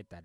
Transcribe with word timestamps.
¿Qué 0.00 0.04
tal? 0.04 0.24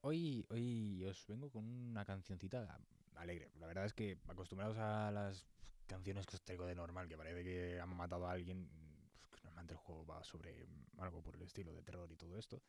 Hoy, 0.00 0.46
hoy 0.48 1.04
os 1.04 1.26
vengo 1.26 1.50
con 1.50 1.62
una 1.66 2.06
cancioncita 2.06 2.80
alegre. 3.16 3.50
La 3.60 3.66
verdad 3.66 3.84
es 3.84 3.92
que 3.92 4.16
acostumbrados 4.28 4.78
a 4.78 5.10
las 5.10 5.46
canciones 5.86 6.24
que 6.24 6.36
os 6.36 6.42
traigo 6.42 6.64
de 6.64 6.74
normal, 6.74 7.06
que 7.06 7.18
parece 7.18 7.44
que 7.44 7.78
han 7.78 7.94
matado 7.94 8.26
a 8.26 8.32
alguien, 8.32 8.66
pues 9.28 9.44
normalmente 9.44 9.74
el 9.74 9.78
juego 9.78 10.06
va 10.06 10.24
sobre 10.24 10.66
algo 11.00 11.20
por 11.20 11.36
el 11.36 11.42
estilo 11.42 11.74
de 11.74 11.82
terror 11.82 12.10
y 12.10 12.16
todo 12.16 12.38
esto. 12.38 12.62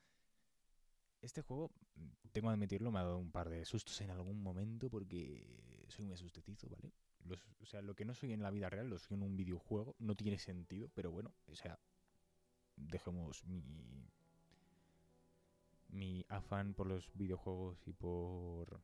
Este 1.21 1.41
juego, 1.41 1.71
tengo 2.33 2.49
que 2.49 2.55
admitirlo, 2.55 2.91
me 2.91 2.99
ha 2.99 3.03
dado 3.03 3.17
un 3.17 3.31
par 3.31 3.47
de 3.47 3.63
sustos 3.63 4.01
en 4.01 4.09
algún 4.09 4.43
momento 4.43 4.89
porque 4.89 5.85
soy 5.87 6.03
muy 6.03 6.15
asustetizo, 6.15 6.67
¿vale? 6.67 6.91
O 7.61 7.65
sea, 7.65 7.81
lo 7.81 7.95
que 7.95 8.03
no 8.03 8.13
soy 8.13 8.33
en 8.33 8.43
la 8.43 8.51
vida 8.51 8.69
real 8.69 8.89
lo 8.89 8.99
soy 8.99 9.15
en 9.15 9.23
un 9.23 9.37
videojuego. 9.37 9.95
No 9.99 10.15
tiene 10.15 10.37
sentido, 10.37 10.89
pero 10.93 11.11
bueno, 11.11 11.33
o 11.45 11.55
sea, 11.55 11.79
dejemos 12.75 13.45
mi 13.45 13.63
mi 15.93 16.25
afán 16.29 16.73
por 16.73 16.87
los 16.87 17.09
videojuegos 17.13 17.87
y 17.87 17.93
por 17.93 18.81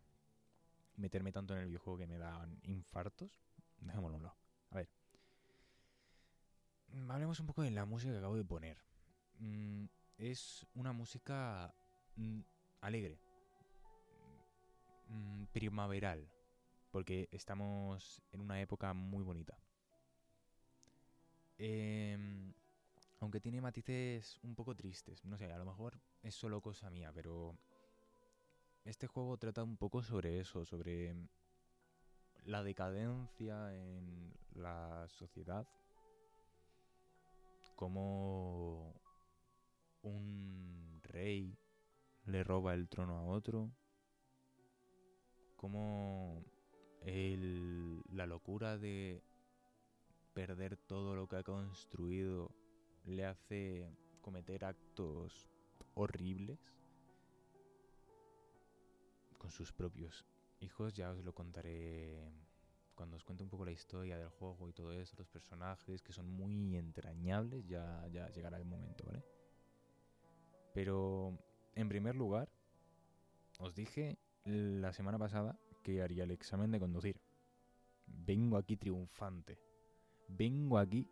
meterme 0.96 1.32
tanto 1.32 1.54
en 1.54 1.62
el 1.62 1.68
videojuego 1.68 1.98
que 2.00 2.08
me 2.08 2.18
dan 2.18 2.60
infartos. 2.64 3.32
Dejémoslo 3.80 4.16
a 4.16 4.18
un 4.18 4.24
lado. 4.24 4.38
A 4.72 4.76
ver. 4.76 4.90
Mm, 6.94 7.12
Hablemos 7.12 7.40
un 7.40 7.48
poco 7.48 7.62
de 7.64 7.72
la 7.72 7.86
música 7.86 8.12
que 8.12 8.20
acabo 8.20 8.36
de 8.36 8.46
poner. 8.46 8.78
Mm, 9.40 9.86
es 10.18 10.66
una 10.76 10.92
música 10.94 11.74
mm, 12.16 12.40
alegre. 12.82 13.20
Primaveral. 15.52 16.30
Porque 16.92 17.30
estamos 17.32 18.22
en 18.32 18.42
una 18.42 18.62
época 18.62 18.94
muy 18.94 19.24
bonita. 19.24 19.58
Em, 21.58 22.54
aunque 23.20 23.40
tiene 23.42 23.62
matices 23.62 24.40
un 24.44 24.56
poco 24.56 24.76
tristes. 24.76 25.24
No 25.26 25.38
sé, 25.38 25.52
a 25.52 25.58
lo 25.58 25.66
mejor 25.66 26.00
es 26.24 26.36
solo 26.36 26.62
cosa 26.62 26.90
mía, 26.90 27.12
pero 27.14 27.56
este 28.84 29.08
juego 29.08 29.38
trata 29.38 29.64
un 29.64 29.78
poco 29.78 30.04
sobre 30.04 30.40
eso, 30.42 30.66
sobre 30.66 31.16
la 32.46 32.64
decadencia 32.64 33.74
en 33.74 34.34
la 34.56 35.06
sociedad, 35.08 35.66
como 37.76 38.94
un 40.04 41.00
rey 41.04 41.58
le 42.26 42.44
roba 42.44 42.74
el 42.74 42.90
trono 42.90 43.18
a 43.18 43.24
otro, 43.24 43.72
como 45.56 46.44
el- 47.02 48.02
la 48.12 48.26
locura 48.26 48.78
de 48.78 49.22
perder 50.34 50.78
todo 50.88 51.16
lo 51.16 51.28
que 51.28 51.38
ha 51.38 51.44
construido 51.44 52.52
le 53.06 53.26
hace 53.26 53.92
cometer 54.22 54.66
actos 54.66 55.50
horribles 55.94 56.60
con 59.38 59.52
sus 59.52 59.72
propios 59.72 60.26
hijos. 60.60 60.94
Ya 60.94 61.12
os 61.12 61.24
lo 61.24 61.34
contaré 61.34 62.32
cuando 62.96 63.16
os 63.16 63.24
cuente 63.24 63.44
un 63.44 63.50
poco 63.50 63.64
la 63.64 63.72
historia 63.72 64.18
del 64.18 64.28
juego 64.28 64.68
y 64.68 64.74
todo 64.74 64.92
eso, 64.92 65.16
los 65.18 65.30
personajes 65.30 66.02
que 66.02 66.12
son 66.12 66.30
muy 66.30 66.76
entrañables, 66.76 67.66
ya, 67.66 68.06
ya 68.12 68.30
llegará 68.30 68.58
el 68.58 68.66
momento, 68.66 69.06
¿vale? 69.06 69.24
Pero, 70.74 71.38
en 71.76 71.88
primer 71.88 72.16
lugar, 72.18 72.50
os 73.60 73.74
dije 73.74 74.18
la 74.44 74.92
semana 74.92 75.18
pasada 75.18 75.58
que 75.82 76.02
haría 76.02 76.26
el 76.26 76.32
examen 76.32 76.72
de 76.72 76.80
conducir. 76.80 77.22
Vengo 78.06 78.58
aquí 78.58 78.76
triunfante. 78.76 79.58
Vengo 80.28 80.78
aquí 80.78 81.08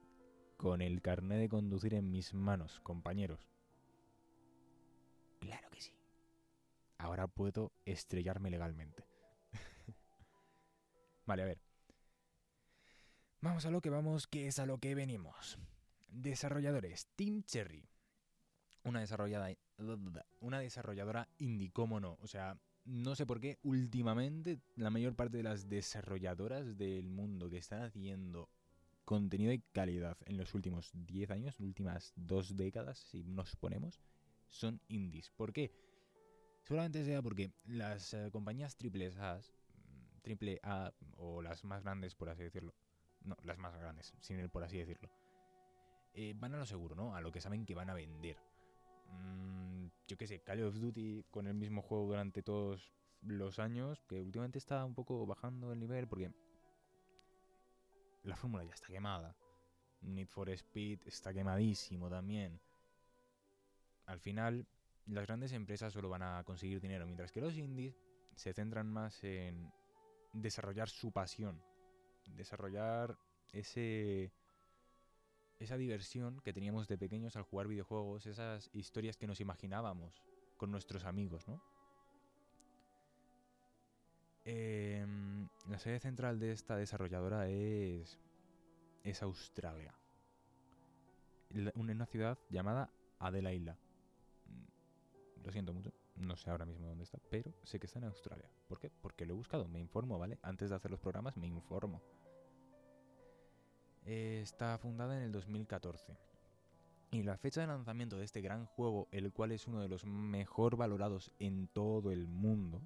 con 0.57 0.81
el 0.81 1.01
carnet 1.01 1.39
de 1.39 1.49
conducir 1.49 1.93
en 1.93 2.11
mis 2.11 2.33
manos, 2.33 2.79
compañeros. 2.81 3.47
Claro 5.39 5.69
que 5.69 5.81
sí. 5.81 5.93
Ahora 6.97 7.27
puedo 7.27 7.71
estrellarme 7.85 8.49
legalmente. 8.49 9.05
vale, 11.25 11.43
a 11.43 11.45
ver. 11.45 11.59
Vamos 13.41 13.65
a 13.65 13.71
lo 13.71 13.81
que 13.81 13.91
vamos, 13.91 14.25
que 14.25 14.47
es 14.47 14.57
a 14.57 14.65
lo 14.65 14.79
que 14.79 14.95
venimos. 14.95 15.59
Desarrolladores, 16.07 17.07
Team 17.15 17.43
Cherry. 17.43 17.87
Una 18.83 19.01
desarrollada, 19.01 19.53
una 20.39 20.59
desarrolladora 20.59 21.29
indie, 21.37 21.71
cómo 21.71 21.99
no. 21.99 22.17
O 22.21 22.27
sea, 22.27 22.57
no 22.85 23.15
sé 23.15 23.25
por 23.25 23.39
qué 23.39 23.59
últimamente 23.63 24.59
la 24.75 24.89
mayor 24.89 25.15
parte 25.15 25.37
de 25.37 25.43
las 25.43 25.69
desarrolladoras 25.69 26.77
del 26.77 27.09
mundo 27.09 27.49
que 27.49 27.57
están 27.57 27.83
haciendo 27.83 28.49
contenido 29.07 29.51
de 29.51 29.63
calidad 29.71 30.17
en 30.25 30.35
los 30.35 30.53
últimos 30.53 30.91
10 30.93 31.31
años, 31.31 31.61
últimas 31.61 32.11
dos 32.17 32.57
décadas, 32.57 32.99
si 32.99 33.23
nos 33.23 33.55
ponemos, 33.55 34.01
son 34.49 34.81
indies. 34.89 35.31
¿Por 35.31 35.53
qué? 35.53 35.71
Seguramente 36.63 37.05
sea 37.05 37.21
porque 37.21 37.53
las 37.63 38.13
eh, 38.13 38.27
compañías 38.33 38.75
triple 38.75 39.13
A, 39.17 39.39
triple 40.21 40.59
A 40.61 40.93
o 41.15 41.41
las 41.41 41.63
más 41.63 41.83
grandes, 41.83 42.15
por 42.15 42.27
así 42.27 42.43
decirlo, 42.43 42.75
no, 43.21 43.37
las 43.43 43.57
más 43.57 43.77
grandes, 43.77 44.13
sin 44.19 44.39
el 44.39 44.49
por 44.49 44.65
así 44.65 44.77
decirlo, 44.77 45.09
eh, 46.13 46.33
van 46.35 46.55
a 46.55 46.57
lo 46.57 46.65
seguro, 46.65 46.93
¿no? 46.93 47.15
A 47.15 47.21
lo 47.21 47.31
que 47.31 47.39
saben 47.39 47.65
que 47.65 47.75
van 47.75 47.89
a 47.89 47.93
vender. 47.93 48.35
Mm, 49.09 49.87
yo 50.05 50.17
qué 50.17 50.27
sé, 50.27 50.41
Call 50.41 50.63
of 50.63 50.75
Duty 50.75 51.23
con 51.31 51.47
el 51.47 51.53
mismo 51.53 51.81
juego 51.81 52.07
durante 52.07 52.43
todos 52.43 52.91
los 53.21 53.57
años, 53.57 54.03
que 54.09 54.21
últimamente 54.21 54.57
está 54.57 54.83
un 54.83 54.95
poco 54.95 55.25
bajando 55.25 55.71
el 55.71 55.79
nivel 55.79 56.09
porque 56.09 56.33
la 58.23 58.35
fórmula 58.35 58.63
ya 58.63 58.73
está 58.73 58.87
quemada. 58.87 59.35
Need 60.01 60.27
for 60.27 60.49
Speed 60.49 61.01
está 61.05 61.33
quemadísimo 61.33 62.09
también. 62.09 62.59
Al 64.05 64.19
final, 64.19 64.67
las 65.07 65.25
grandes 65.25 65.53
empresas 65.53 65.93
solo 65.93 66.09
van 66.09 66.23
a 66.23 66.43
conseguir 66.43 66.79
dinero, 66.79 67.05
mientras 67.05 67.31
que 67.31 67.41
los 67.41 67.55
indies 67.57 67.95
se 68.35 68.53
centran 68.53 68.87
más 68.87 69.23
en 69.23 69.71
desarrollar 70.33 70.89
su 70.89 71.11
pasión, 71.11 71.61
desarrollar 72.25 73.17
ese 73.51 74.31
esa 75.59 75.77
diversión 75.77 76.39
que 76.41 76.53
teníamos 76.53 76.87
de 76.87 76.99
pequeños 76.99 77.35
al 77.35 77.43
jugar 77.43 77.67
videojuegos, 77.67 78.27
esas 78.27 78.69
historias 78.73 79.17
que 79.17 79.25
nos 79.25 79.41
imaginábamos 79.41 80.21
con 80.55 80.69
nuestros 80.69 81.05
amigos, 81.05 81.47
¿no? 81.47 81.61
Eh, 84.49 85.05
la 85.67 85.77
sede 85.77 85.99
central 85.99 86.39
de 86.39 86.53
esta 86.53 86.77
desarrolladora 86.77 87.49
es 87.49 88.17
es 89.03 89.21
Australia. 89.21 89.93
En 91.49 91.71
una 91.75 92.05
ciudad 92.05 92.37
llamada 92.49 92.89
Adelaida. 93.19 93.77
Mm, 94.45 95.43
Lo 95.43 95.51
siento 95.51 95.73
mucho, 95.73 95.91
no 96.15 96.37
sé 96.37 96.49
ahora 96.49 96.65
mismo 96.65 96.87
dónde 96.87 97.03
está, 97.03 97.19
pero 97.29 97.53
sé 97.63 97.77
que 97.77 97.87
está 97.87 97.99
en 97.99 98.05
Australia. 98.05 98.49
¿Por 98.69 98.79
qué? 98.79 98.89
Porque 98.89 99.25
lo 99.25 99.33
he 99.33 99.37
buscado, 99.37 99.67
me 99.67 99.81
informo, 99.81 100.17
¿vale? 100.17 100.39
Antes 100.41 100.69
de 100.69 100.77
hacer 100.77 100.91
los 100.91 101.01
programas 101.01 101.35
me 101.35 101.47
informo. 101.47 102.01
Eh, 104.05 104.39
está 104.41 104.77
fundada 104.77 105.17
en 105.17 105.23
el 105.23 105.33
2014. 105.33 106.17
Y 107.11 107.23
la 107.23 107.37
fecha 107.37 107.59
de 107.59 107.67
lanzamiento 107.67 108.17
de 108.17 108.23
este 108.23 108.39
gran 108.39 108.65
juego, 108.65 109.09
el 109.11 109.33
cual 109.33 109.51
es 109.51 109.67
uno 109.67 109.81
de 109.81 109.89
los 109.89 110.05
mejor 110.05 110.77
valorados 110.77 111.33
en 111.39 111.67
todo 111.67 112.11
el 112.11 112.27
mundo, 112.27 112.81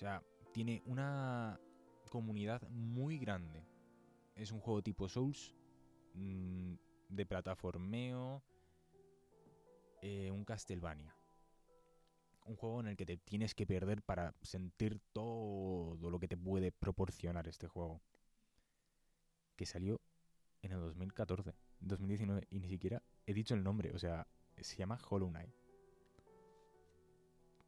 sea, 0.00 0.22
tiene 0.52 0.82
una 0.86 1.60
comunidad 2.08 2.62
muy 2.70 3.18
grande. 3.18 3.66
Es 4.34 4.50
un 4.50 4.60
juego 4.60 4.82
tipo 4.82 5.08
Souls, 5.08 5.54
mm, 6.14 6.74
de 7.08 7.26
plataformeo, 7.26 8.42
eh, 10.00 10.30
un 10.30 10.44
Castlevania. 10.44 11.14
Un 12.46 12.56
juego 12.56 12.80
en 12.80 12.88
el 12.88 12.96
que 12.96 13.04
te 13.04 13.18
tienes 13.18 13.54
que 13.54 13.66
perder 13.66 14.02
para 14.02 14.34
sentir 14.40 14.98
todo 15.12 16.10
lo 16.10 16.18
que 16.18 16.28
te 16.28 16.36
puede 16.36 16.72
proporcionar 16.72 17.46
este 17.46 17.68
juego. 17.68 18.00
Que 19.56 19.66
salió 19.66 20.00
en 20.62 20.72
el 20.72 20.80
2014, 20.80 21.54
2019, 21.80 22.46
y 22.50 22.60
ni 22.60 22.68
siquiera 22.68 23.02
he 23.26 23.34
dicho 23.34 23.54
el 23.54 23.62
nombre, 23.62 23.92
o 23.92 23.98
sea, 23.98 24.26
se 24.56 24.76
llama 24.76 24.98
Hollow 25.08 25.28
Knight. 25.28 25.54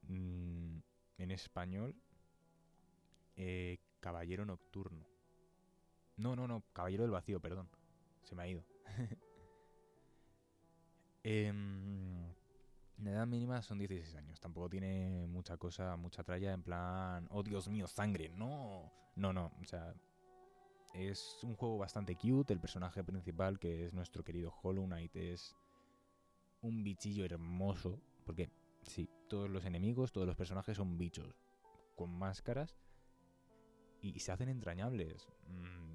Mm, 0.08 0.78
en 1.18 1.30
español, 1.30 1.94
eh, 3.36 3.78
Caballero 4.00 4.44
Nocturno. 4.44 5.06
No, 6.16 6.36
no, 6.36 6.46
no, 6.46 6.62
Caballero 6.72 7.04
del 7.04 7.12
Vacío, 7.12 7.40
perdón. 7.40 7.68
Se 8.22 8.34
me 8.34 8.42
ha 8.42 8.48
ido. 8.48 8.64
Em, 11.24 12.34
la 12.98 13.12
edad 13.12 13.26
mínima 13.28 13.62
son 13.62 13.78
16 13.78 14.16
años. 14.16 14.40
Tampoco 14.40 14.68
tiene 14.68 15.24
mucha 15.28 15.56
cosa, 15.56 15.96
mucha 15.96 16.24
tralla 16.24 16.52
en 16.52 16.64
plan, 16.64 17.28
oh 17.30 17.44
Dios 17.44 17.68
mío, 17.68 17.86
sangre. 17.86 18.28
No, 18.30 18.92
no, 19.14 19.32
no. 19.32 19.52
O 19.60 19.64
sea, 19.64 19.94
es 20.94 21.38
un 21.44 21.54
juego 21.54 21.78
bastante 21.78 22.16
cute. 22.16 22.52
El 22.52 22.60
personaje 22.60 23.04
principal, 23.04 23.60
que 23.60 23.86
es 23.86 23.94
nuestro 23.94 24.24
querido 24.24 24.52
Hollow 24.62 24.84
Knight, 24.84 25.14
es 25.14 25.54
un 26.60 26.82
bichillo 26.82 27.24
hermoso. 27.24 28.00
Porque, 28.24 28.50
sí, 28.82 29.08
todos 29.28 29.48
los 29.48 29.64
enemigos, 29.64 30.10
todos 30.10 30.26
los 30.26 30.36
personajes 30.36 30.76
son 30.76 30.98
bichos 30.98 31.36
con 31.94 32.10
máscaras 32.10 32.81
y 34.02 34.18
se 34.18 34.32
hacen 34.32 34.48
entrañables. 34.48 35.28
Mm, 35.46 35.94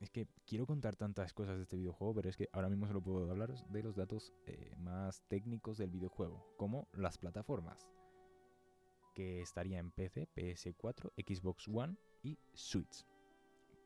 es 0.00 0.10
que 0.10 0.28
quiero 0.46 0.66
contar 0.66 0.96
tantas 0.96 1.32
cosas 1.32 1.56
de 1.56 1.62
este 1.62 1.76
videojuego, 1.76 2.14
pero 2.14 2.28
es 2.28 2.36
que 2.36 2.48
ahora 2.52 2.68
mismo 2.68 2.86
solo 2.86 3.02
puedo 3.02 3.30
hablar 3.30 3.54
de 3.70 3.82
los 3.82 3.96
datos 3.96 4.32
eh, 4.46 4.74
más 4.78 5.22
técnicos 5.28 5.78
del 5.78 5.90
videojuego, 5.90 6.54
como 6.56 6.88
las 6.92 7.18
plataformas, 7.18 7.88
que 9.14 9.40
estaría 9.40 9.78
en 9.78 9.90
PC, 9.90 10.28
PS4, 10.34 11.12
Xbox 11.16 11.68
One 11.68 11.96
y 12.22 12.38
Switch. 12.52 13.06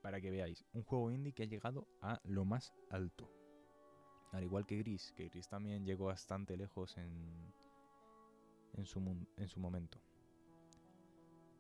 Para 0.03 0.21
que 0.21 0.31
veáis, 0.31 0.65
un 0.73 0.83
juego 0.83 1.11
indie 1.11 1.33
que 1.33 1.45
ha 1.45 1.47
llegado 1.47 1.87
a 2.01 2.21
lo 2.25 2.45
más 2.45 2.73
alto. 2.91 3.31
Al 4.33 4.45
igual 4.45 4.67
que 4.67 4.79
Gris, 4.79 5.13
que 5.17 5.29
Gris 5.29 5.49
también 5.49 5.85
llegó 5.85 6.07
bastante 6.07 6.57
lejos 6.57 6.97
en, 6.97 7.53
en, 8.75 8.87
su, 8.87 9.01
en 9.37 9.49
su 9.49 9.61
momento. 9.61 10.01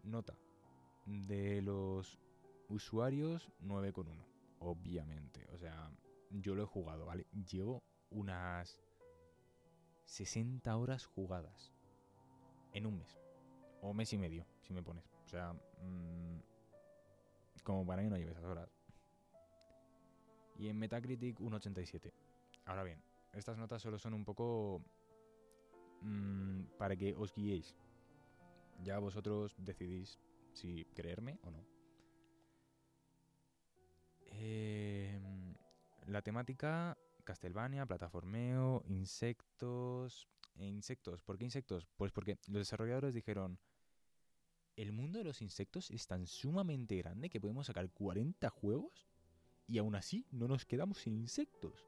Nota, 0.03 0.38
de 1.06 1.62
los 1.62 2.19
usuarios 2.69 3.50
9,1, 3.62 4.06
obviamente. 4.58 5.47
O 5.53 5.58
sea, 5.58 5.91
yo 6.31 6.55
lo 6.55 6.64
he 6.64 6.67
jugado, 6.67 7.06
¿vale? 7.06 7.26
Llevo 7.50 7.82
unas 8.11 8.81
60 10.05 10.76
horas 10.76 11.06
jugadas 11.06 11.73
en 12.73 12.87
un 12.87 12.99
mes. 12.99 13.19
O 13.81 13.94
mes 13.94 14.12
y 14.12 14.19
medio, 14.19 14.47
si 14.62 14.73
me 14.73 14.82
pones. 14.82 15.05
O 15.25 15.29
sea, 15.29 15.53
mmm, 15.53 16.38
como 17.62 17.87
para 17.87 18.02
que 18.02 18.11
no 18.11 18.17
lleve 18.17 18.32
esas 18.32 18.44
horas. 18.44 18.69
Y 20.56 20.69
en 20.69 20.79
Metacritic 20.79 21.41
un 21.41 21.55
87. 21.55 22.12
Ahora 22.64 22.82
bien, 22.82 23.00
estas 23.32 23.59
notas 23.59 23.82
solo 23.82 23.99
son 23.99 24.14
un 24.14 24.25
poco 24.25 24.82
mmm, 26.02 26.62
para 26.79 26.97
que 26.97 27.14
os 27.14 27.32
guiéis. 27.35 27.76
Ya 28.82 28.99
vosotros 28.99 29.55
decidís 29.59 30.19
si 30.56 30.85
creerme 30.94 31.38
o 31.43 31.50
no. 31.50 31.64
Eh, 34.38 35.20
la 36.06 36.23
temática 36.23 36.97
Castlevania, 37.25 37.87
plataformeo, 37.87 38.82
insectos. 38.87 40.29
E 40.58 40.67
insectos, 40.67 41.20
¿por 41.20 41.37
qué 41.37 41.44
insectos? 41.44 41.87
Pues 41.97 42.12
porque 42.12 42.38
los 42.47 42.61
desarrolladores 42.61 43.12
dijeron, 43.12 43.58
el 44.76 44.93
mundo 44.93 45.19
de 45.19 45.25
los 45.25 45.43
insectos 45.43 45.91
es 45.91 46.06
tan 46.06 46.26
sumamente 46.26 46.97
grande 46.97 47.29
que 47.29 47.41
podemos 47.41 47.67
sacar 47.67 47.91
40 47.91 48.49
juegos 48.49 49.06
y 49.67 49.76
aún 49.76 49.94
así 49.97 50.26
no 50.31 50.49
nos 50.49 50.64
quedamos 50.64 50.99
sin 50.99 51.14
insectos. 51.17 51.87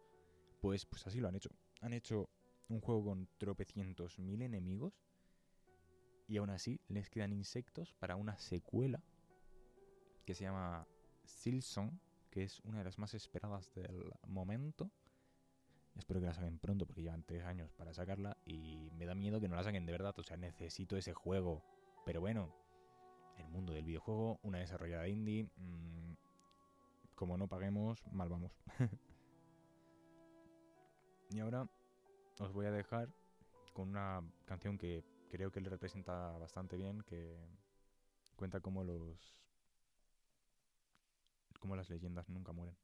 Pues, 0.60 0.84
pues 0.84 1.06
así 1.06 1.20
lo 1.20 1.28
han 1.28 1.36
hecho. 1.36 1.50
Han 1.80 1.94
hecho 1.94 2.28
un 2.68 2.80
juego 2.80 3.04
con 3.04 3.28
tropecientos 3.38 4.18
mil 4.18 4.42
enemigos 4.42 5.00
y 6.28 6.36
aún 6.36 6.50
así 6.50 6.78
les 6.88 7.08
quedan 7.08 7.32
insectos 7.32 7.94
para 7.94 8.14
una 8.14 8.38
secuela 8.38 9.02
que 10.26 10.34
se 10.34 10.44
llama 10.44 10.86
Silson, 11.24 11.98
que 12.30 12.44
es 12.44 12.60
una 12.60 12.78
de 12.78 12.84
las 12.84 12.98
más 12.98 13.14
esperadas 13.14 13.72
del 13.74 14.12
momento. 14.26 14.90
Espero 15.96 16.20
que 16.20 16.26
la 16.26 16.34
saquen 16.34 16.58
pronto 16.58 16.86
porque 16.86 17.02
llevan 17.02 17.24
tres 17.24 17.44
años 17.44 17.72
para 17.72 17.94
sacarla 17.94 18.36
y 18.44 18.90
me 18.98 19.06
da 19.06 19.14
miedo 19.14 19.40
que 19.40 19.48
no 19.48 19.56
la 19.56 19.64
saquen 19.64 19.86
de 19.86 19.92
verdad. 19.92 20.14
O 20.18 20.22
sea, 20.22 20.36
necesito 20.36 20.98
ese 20.98 21.14
juego. 21.14 21.64
Pero 22.04 22.20
bueno, 22.20 22.54
el 23.38 23.48
mundo 23.48 23.72
del 23.72 23.84
videojuego, 23.84 24.38
una 24.42 24.58
desarrollada 24.58 25.08
indie. 25.08 25.48
Mmm, 25.56 26.12
como 27.14 27.38
no 27.38 27.48
paguemos, 27.48 28.06
mal 28.12 28.28
vamos. 28.28 28.52
y 31.30 31.40
ahora 31.40 31.68
os 32.38 32.52
voy 32.52 32.66
a 32.66 32.70
dejar 32.70 33.08
con 33.72 33.88
una 33.88 34.22
canción 34.44 34.78
que 34.78 35.02
creo 35.28 35.50
que 35.50 35.60
le 35.60 35.70
representa 35.70 36.36
bastante 36.38 36.76
bien, 36.76 37.02
que 37.02 37.36
cuenta 38.36 38.60
cómo 38.60 38.84
los 38.84 39.36
cómo 41.60 41.76
las 41.76 41.90
leyendas 41.90 42.28
nunca 42.28 42.52
mueren. 42.52 42.76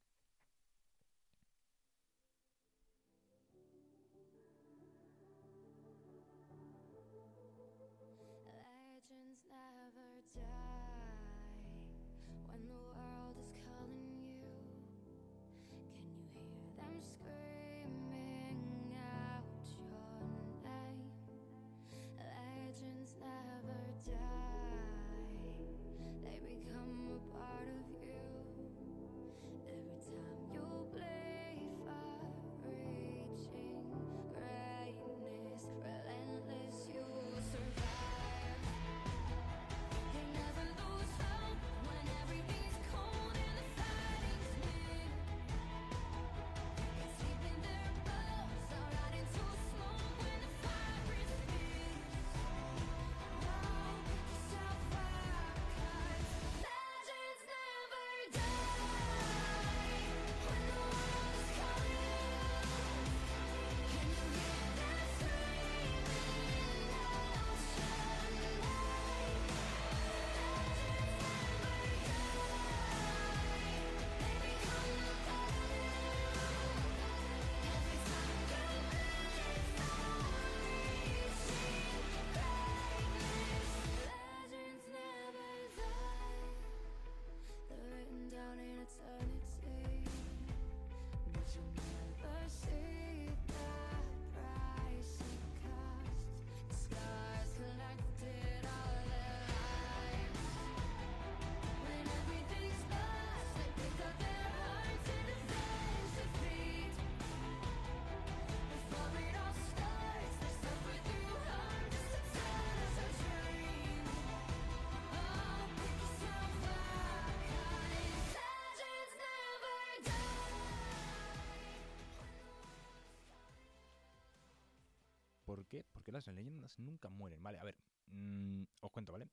¿Por 125.55 125.65
qué? 125.67 125.85
Porque 125.93 126.11
las 126.11 126.27
leyendas 126.27 126.77
nunca 126.79 127.09
mueren. 127.09 127.41
Vale, 127.41 127.57
a 127.59 127.63
ver, 127.63 127.77
mm, 128.07 128.63
os 128.81 128.91
cuento, 128.91 129.13
¿vale? 129.13 129.29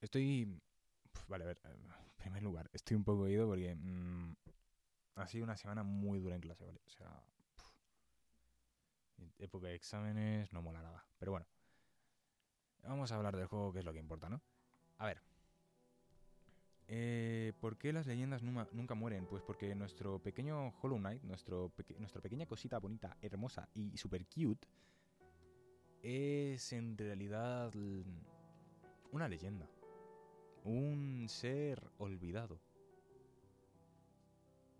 Estoy... 0.00 0.58
Vale, 1.28 1.44
a 1.44 1.48
ver, 1.48 1.60
eh, 1.64 1.74
en 1.74 2.16
primer 2.16 2.42
lugar, 2.42 2.70
estoy 2.72 2.96
un 2.96 3.04
poco 3.04 3.24
oído 3.24 3.46
porque 3.46 3.74
mm, 3.74 4.34
ha 5.16 5.28
sido 5.28 5.44
una 5.44 5.58
semana 5.58 5.82
muy 5.82 6.20
dura 6.20 6.36
en 6.36 6.40
clase, 6.40 6.64
¿vale? 6.64 6.80
O 6.86 6.90
sea, 6.90 7.22
época 9.38 9.66
de 9.66 9.74
exámenes, 9.74 10.50
no 10.54 10.62
mola 10.62 10.80
nada. 10.80 11.04
Pero 11.18 11.32
bueno, 11.32 11.46
vamos 12.84 13.12
a 13.12 13.16
hablar 13.16 13.36
del 13.36 13.46
juego, 13.46 13.74
que 13.74 13.80
es 13.80 13.84
lo 13.84 13.92
que 13.92 13.98
importa, 13.98 14.30
¿no? 14.30 14.40
A 14.96 15.04
ver. 15.04 15.20
Eh, 16.88 17.52
¿Por 17.60 17.76
qué 17.76 17.92
las 17.92 18.06
leyendas 18.06 18.42
nunca 18.42 18.94
mueren? 18.94 19.26
Pues 19.26 19.42
porque 19.42 19.74
nuestro 19.74 20.18
pequeño 20.18 20.72
Hollow 20.80 20.96
Knight, 20.96 21.22
nuestro 21.24 21.70
nuestra 21.98 22.22
pequeña 22.22 22.46
cosita 22.46 22.78
bonita, 22.78 23.18
hermosa 23.20 23.68
y 23.74 23.98
super 23.98 24.26
cute, 24.26 24.66
es 26.02 26.72
en 26.72 26.96
realidad 26.96 27.72
una 29.12 29.28
leyenda. 29.28 29.68
Un 30.64 31.26
ser 31.28 31.90
olvidado. 31.98 32.60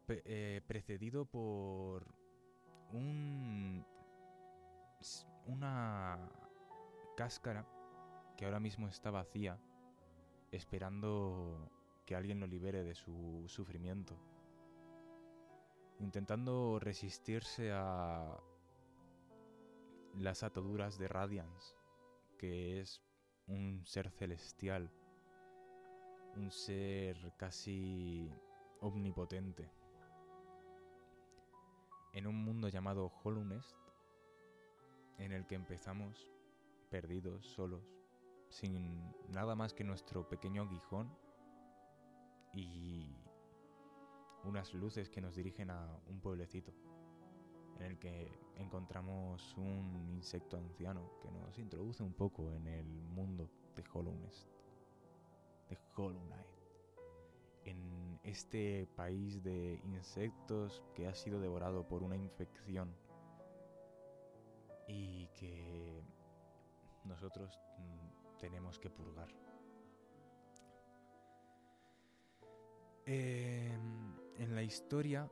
Eh, 0.09 0.61
precedido 0.67 1.25
por 1.25 2.05
un 2.93 3.85
una 5.47 6.19
cáscara 7.17 7.65
que 8.37 8.45
ahora 8.45 8.61
mismo 8.61 8.89
está 8.89 9.11
vacía 9.11 9.59
esperando 10.51 11.71
que 12.07 12.17
alguien 12.17 12.41
lo 12.41 12.47
libere 12.47 12.83
de 12.83 12.95
su 12.95 13.45
sufrimiento. 13.47 14.17
intentando 16.01 16.79
resistirse 16.81 17.73
a 17.73 18.41
las 20.19 20.43
ataduras 20.43 20.99
de 20.99 21.09
Radiance, 21.09 21.75
que 22.39 22.81
es 22.81 23.03
un 23.47 23.85
ser 23.87 24.11
celestial, 24.11 24.91
un 26.37 26.51
ser 26.51 27.35
casi 27.37 28.31
omnipotente. 28.81 29.71
En 32.13 32.27
un 32.27 32.37
mundo 32.37 32.69
llamado 32.69 33.13
Hollownest, 33.23 33.77
en 35.19 35.33
el 35.33 35.47
que 35.47 35.55
empezamos 35.55 36.29
perdidos, 36.91 37.47
solos, 37.47 37.85
sin 38.49 39.13
nada 39.29 39.55
más 39.55 39.75
que 39.75 39.85
nuestro 39.85 40.29
pequeño 40.29 40.63
aguijón 40.63 41.17
y 42.53 43.15
unas 44.45 44.75
luces 44.75 45.09
que 45.09 45.21
nos 45.21 45.37
dirigen 45.37 45.71
a 45.71 46.01
un 46.09 46.21
pueblecito 46.21 46.73
en 47.81 47.87
el 47.87 47.99
que 47.99 48.31
encontramos 48.57 49.55
un 49.57 50.11
insecto 50.11 50.59
anciano 50.59 51.11
que 51.23 51.31
nos 51.31 51.59
introduce 51.59 52.03
un 52.03 52.13
poco 52.13 52.53
en 52.53 52.67
el 52.67 52.87
mundo 52.87 53.49
de 53.75 53.85
Hollownest, 53.93 54.49
de 55.71 55.79
Hollow 55.97 56.21
en 57.65 58.21
este 58.23 58.87
país 58.97 59.43
de 59.43 59.81
insectos 59.85 60.83
que 60.95 61.07
ha 61.07 61.15
sido 61.15 61.41
devorado 61.41 61.87
por 61.87 62.03
una 62.03 62.17
infección 62.17 62.95
y 64.87 65.29
que 65.29 66.03
nosotros 67.05 67.59
mm, 67.79 68.39
tenemos 68.39 68.79
que 68.79 68.91
purgar. 68.91 69.29
Em, 73.07 74.15
en 74.39 74.55
la 74.55 74.63
historia, 74.63 75.31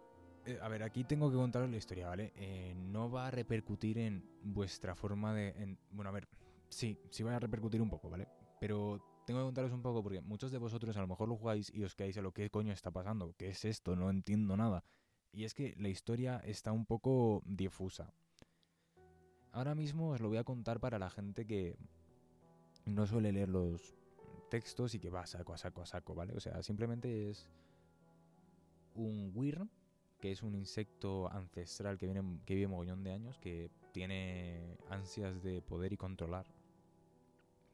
a 0.61 0.69
ver, 0.69 0.83
aquí 0.83 1.05
tengo 1.05 1.31
que 1.31 1.37
contaros 1.37 1.71
la 1.71 1.77
historia, 1.77 2.09
¿vale? 2.09 2.33
Eh, 2.37 2.75
no 2.75 3.11
va 3.11 3.27
a 3.27 3.31
repercutir 3.31 3.99
en 3.99 4.25
vuestra 4.43 4.95
forma 4.95 5.35
de... 5.35 5.77
bueno, 5.91 6.09
a 6.09 6.13
ver, 6.13 6.29
sí, 6.69 6.99
sí 7.11 7.23
va 7.23 7.37
a 7.37 7.41
repercutir 7.41 7.83
un 7.83 7.91
poco, 7.91 8.09
¿vale? 8.09 8.29
Pero 8.61 9.23
tengo 9.27 9.41
que 9.41 9.45
contaros 9.45 9.73
un 9.73 9.83
poco 9.83 10.03
porque 10.03 10.21
muchos 10.21 10.51
de 10.51 10.59
vosotros 10.59 10.97
a 10.97 11.01
lo 11.01 11.07
mejor 11.07 11.29
lo 11.29 11.37
jugáis 11.37 11.73
y 11.75 11.83
os 11.85 11.95
quedáis 11.95 12.17
a 12.17 12.23
lo 12.23 12.33
que 12.33 12.51
coño 12.51 12.73
está 12.73 12.91
pasando, 12.91 13.35
qué 13.37 13.49
es 13.51 13.65
esto, 13.65 13.95
no 13.95 14.11
entiendo 14.11 14.57
nada. 14.57 14.85
Y 15.33 15.45
es 15.45 15.55
que 15.55 15.75
la 15.77 15.89
historia 15.89 16.39
está 16.39 16.73
un 16.73 16.87
poco 16.87 17.43
difusa. 17.45 18.13
Ahora 19.53 19.75
mismo 19.75 20.11
os 20.11 20.21
lo 20.21 20.29
voy 20.29 20.39
a 20.39 20.45
contar 20.45 20.81
para 20.81 20.99
la 20.99 21.11
gente 21.11 21.47
que 21.47 21.77
no 22.87 23.07
suele 23.07 23.33
leer 23.33 23.49
los 23.49 23.95
textos 24.51 24.95
y 24.95 24.99
que 24.99 25.11
va 25.11 25.21
a 25.21 25.27
saco, 25.27 25.53
a 25.53 25.59
saco, 25.59 25.83
a 25.83 25.87
saco, 25.87 26.15
¿vale? 26.15 26.35
O 26.35 26.41
sea, 26.41 26.63
simplemente 26.63 27.31
es 27.31 27.49
un 28.95 29.33
Wyrm, 29.35 29.69
que 30.19 30.33
es 30.33 30.43
un 30.43 30.55
insecto 30.55 31.31
ancestral 31.31 31.99
que, 31.99 32.07
viene, 32.07 32.41
que 32.45 32.55
vive 32.55 32.69
mogollón 32.69 33.05
de 33.05 33.13
años, 33.13 33.39
que 33.39 33.71
tiene 33.93 34.77
ansias 34.91 35.43
de 35.43 35.63
poder 35.63 35.93
y 35.93 35.97
controlar, 35.97 36.47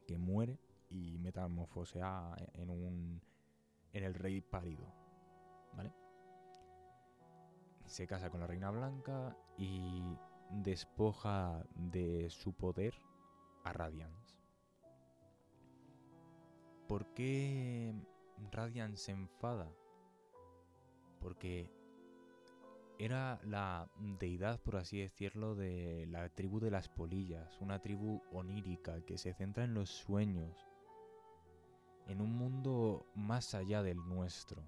que 0.07 0.17
muere 0.17 0.59
y 0.89 1.17
metamorfosea 1.17 2.35
en 2.53 2.69
un 2.69 3.21
en 3.95 4.03
el 4.03 4.13
rey 4.13 4.41
pálido, 4.41 4.85
¿vale? 5.73 5.93
Se 7.85 8.05
casa 8.05 8.29
con 8.29 8.41
la 8.41 8.47
reina 8.47 8.69
blanca 8.69 9.37
y 9.57 10.17
despoja 10.49 11.65
de 11.75 12.29
su 12.29 12.51
poder 12.51 12.93
a 13.63 13.71
Radiance. 13.71 14.35
¿Por 16.89 17.05
qué 17.13 17.93
Radiance 18.51 19.05
se 19.05 19.11
enfada? 19.13 19.71
Porque 21.21 21.71
era 22.97 23.39
la 23.43 23.89
deidad, 23.97 24.59
por 24.61 24.77
así 24.77 24.99
decirlo, 24.99 25.55
de 25.55 26.05
la 26.07 26.29
tribu 26.29 26.59
de 26.59 26.71
las 26.71 26.89
polillas, 26.89 27.59
una 27.61 27.79
tribu 27.79 28.21
onírica 28.31 29.01
que 29.05 29.17
se 29.17 29.33
centra 29.33 29.63
en 29.63 29.73
los 29.73 29.89
sueños, 29.89 30.65
en 32.07 32.21
un 32.21 32.37
mundo 32.37 33.05
más 33.15 33.53
allá 33.53 33.83
del 33.83 33.97
nuestro, 33.97 34.63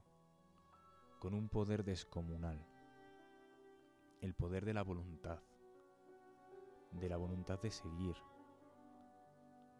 con 1.20 1.34
un 1.34 1.50
poder 1.50 1.84
descomunal, 1.84 2.66
el 4.22 4.34
poder 4.34 4.66
de 4.66 4.74
la 4.74 4.84
voluntad 4.84 5.40
de 6.92 7.10
la 7.10 7.18
voluntad 7.18 7.60
de 7.62 7.72
seguir, 7.72 8.16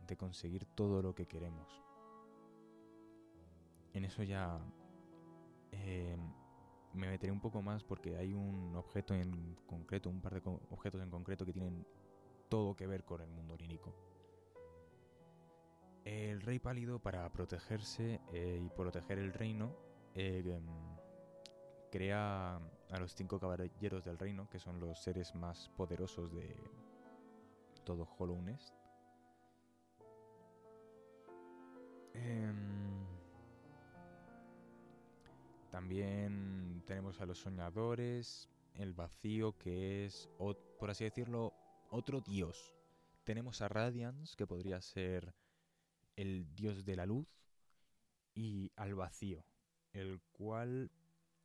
de 0.08 0.18
conseguir 0.18 0.66
todo 0.66 1.02
lo 1.02 1.14
que 1.16 1.26
queremos. 1.26 1.82
En 3.94 4.06
eso 4.06 4.24
ya 4.24 4.60
em, 5.72 6.20
me 6.94 7.08
meteré 7.08 7.32
un 7.32 7.40
poco 7.40 7.62
más 7.62 7.84
porque 7.84 8.18
hay 8.18 8.34
un 8.34 8.76
objeto 8.76 9.14
en 9.14 9.56
concreto, 9.68 10.10
un 10.10 10.22
par 10.22 10.42
de 10.42 10.42
objetos 10.70 11.02
en 11.02 11.10
concreto 11.10 11.46
que 11.46 11.54
tienen 11.54 11.86
todo 12.50 12.76
que 12.76 12.88
ver 12.88 13.04
con 13.04 13.22
el 13.22 13.30
mundo 13.30 13.54
onírico. 13.54 13.94
El 16.06 16.42
rey 16.42 16.60
pálido 16.60 17.00
para 17.00 17.30
protegerse 17.32 18.22
eh, 18.32 18.62
y 18.64 18.70
proteger 18.70 19.20
el 19.20 19.34
reino 19.34 19.76
em, 20.16 20.66
crea 21.92 22.56
a 22.56 23.00
los 23.00 23.14
cinco 23.14 23.40
caballeros 23.40 24.06
del 24.06 24.18
reino, 24.18 24.50
que 24.50 24.60
son 24.60 24.80
los 24.80 25.04
seres 25.04 25.36
más 25.36 25.70
poderosos 25.76 26.34
de, 26.34 26.56
todo 27.88 28.06
Hollownest. 28.18 28.74
Em, 32.14 33.06
también 35.72 36.77
tenemos 36.88 37.20
a 37.20 37.26
los 37.26 37.40
soñadores, 37.40 38.50
el 38.74 38.94
vacío 38.94 39.58
que 39.58 40.06
es, 40.06 40.30
por 40.80 40.90
así 40.90 41.04
decirlo, 41.04 41.54
otro 41.92 42.22
dios. 42.22 42.74
Tenemos 43.26 43.62
a 43.62 43.68
Radiance, 43.68 44.36
que 44.36 44.48
podría 44.48 44.82
ser 44.82 45.36
el 46.16 46.48
dios 46.56 46.86
de 46.86 46.96
la 46.96 47.06
luz, 47.06 47.28
y 48.34 48.72
al 48.78 48.96
vacío, 48.96 49.44
el 49.92 50.22
cual 50.32 50.90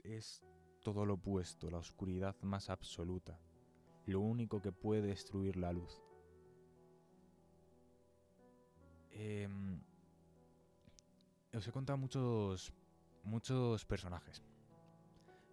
es 0.04 0.42
todo 0.80 1.04
lo 1.04 1.14
opuesto, 1.14 1.70
la 1.70 1.78
oscuridad 1.78 2.36
más 2.42 2.70
absoluta, 2.70 3.40
lo 4.06 4.20
único 4.20 4.62
que 4.62 4.72
puede 4.72 5.08
destruir 5.08 5.56
la 5.56 5.72
luz. 5.72 6.00
Em, 9.10 9.80
os 11.52 11.66
he 11.66 11.72
contado 11.72 11.98
muchos, 11.98 12.72
muchos 13.24 13.84
personajes. 13.84 14.42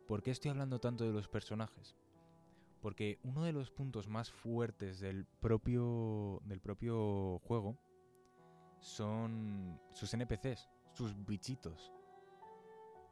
¿Por 0.09 0.23
qué 0.23 0.31
estoy 0.31 0.49
hablando 0.49 0.79
tanto 0.79 1.03
de 1.03 1.13
los 1.13 1.27
personajes? 1.27 1.95
Porque 2.81 3.19
uno 3.21 3.43
de 3.43 3.53
los 3.53 3.69
puntos 3.69 4.07
más 4.07 4.31
fuertes 4.31 4.99
del 4.99 5.23
propio, 5.23 6.41
del 6.45 6.59
propio 6.59 7.37
juego 7.43 7.77
son 8.79 9.79
sus 9.93 10.11
NPCs, 10.11 10.67
sus 10.93 11.13
bichitos. 11.27 11.93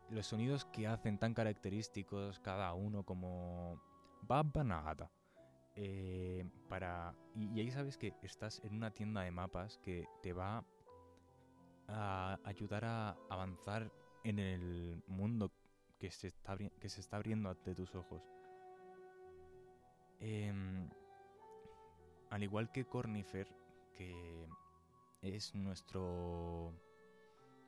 Los 0.09 0.25
sonidos 0.25 0.65
que 0.65 0.87
hacen 0.87 1.19
tan 1.19 1.35
característicos 1.35 2.39
cada 2.39 2.73
uno 2.73 3.03
como 3.03 3.79
Babanagata. 4.23 5.11
Eh, 5.75 6.49
para 6.67 7.13
y, 7.35 7.59
ahí 7.59 7.69
sabes 7.69 7.95
que 7.95 8.15
estás 8.23 8.59
en 8.63 8.73
una 8.73 8.89
tienda 8.89 9.21
de 9.21 9.29
mapas 9.29 9.77
que 9.83 10.07
te 10.23 10.33
va 10.33 10.65
a 11.89 12.39
ayudar 12.43 12.85
a 12.85 13.15
avanzar 13.29 13.91
en 14.23 14.39
el 14.39 15.03
mundo 15.05 15.51
que 15.99 16.11
se 16.11 16.27
está, 16.27 16.57
que 16.57 16.89
se 16.89 17.01
está 17.01 17.17
abriendo 17.17 17.49
ante 17.49 17.75
tus 17.75 17.93
ojos. 17.95 18.21
Em, 20.19 20.89
al 22.29 22.43
igual 22.43 22.71
que 22.71 22.85
Cornifer, 22.85 23.47
que 23.93 24.47
es 25.21 25.53
nuestro 25.55 26.73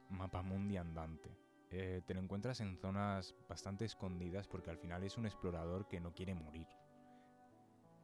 mapa 0.09 0.41
mundi 0.41 0.77
andante. 0.77 1.37
Eh, 1.71 2.01
te 2.05 2.13
lo 2.15 2.21
encuentras 2.21 2.61
en 2.61 2.77
zonas 2.77 3.35
bastante 3.47 3.85
escondidas 3.85 4.47
porque 4.47 4.71
al 4.71 4.77
final 4.77 5.03
es 5.03 5.17
un 5.17 5.27
explorador 5.27 5.87
que 5.87 5.99
no 5.99 6.13
quiere 6.13 6.33
morir. 6.33 6.67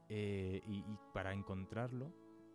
Eh, 0.08 0.62
y, 0.68 0.84
para 1.14 1.34
encontrarlo, 1.34 2.14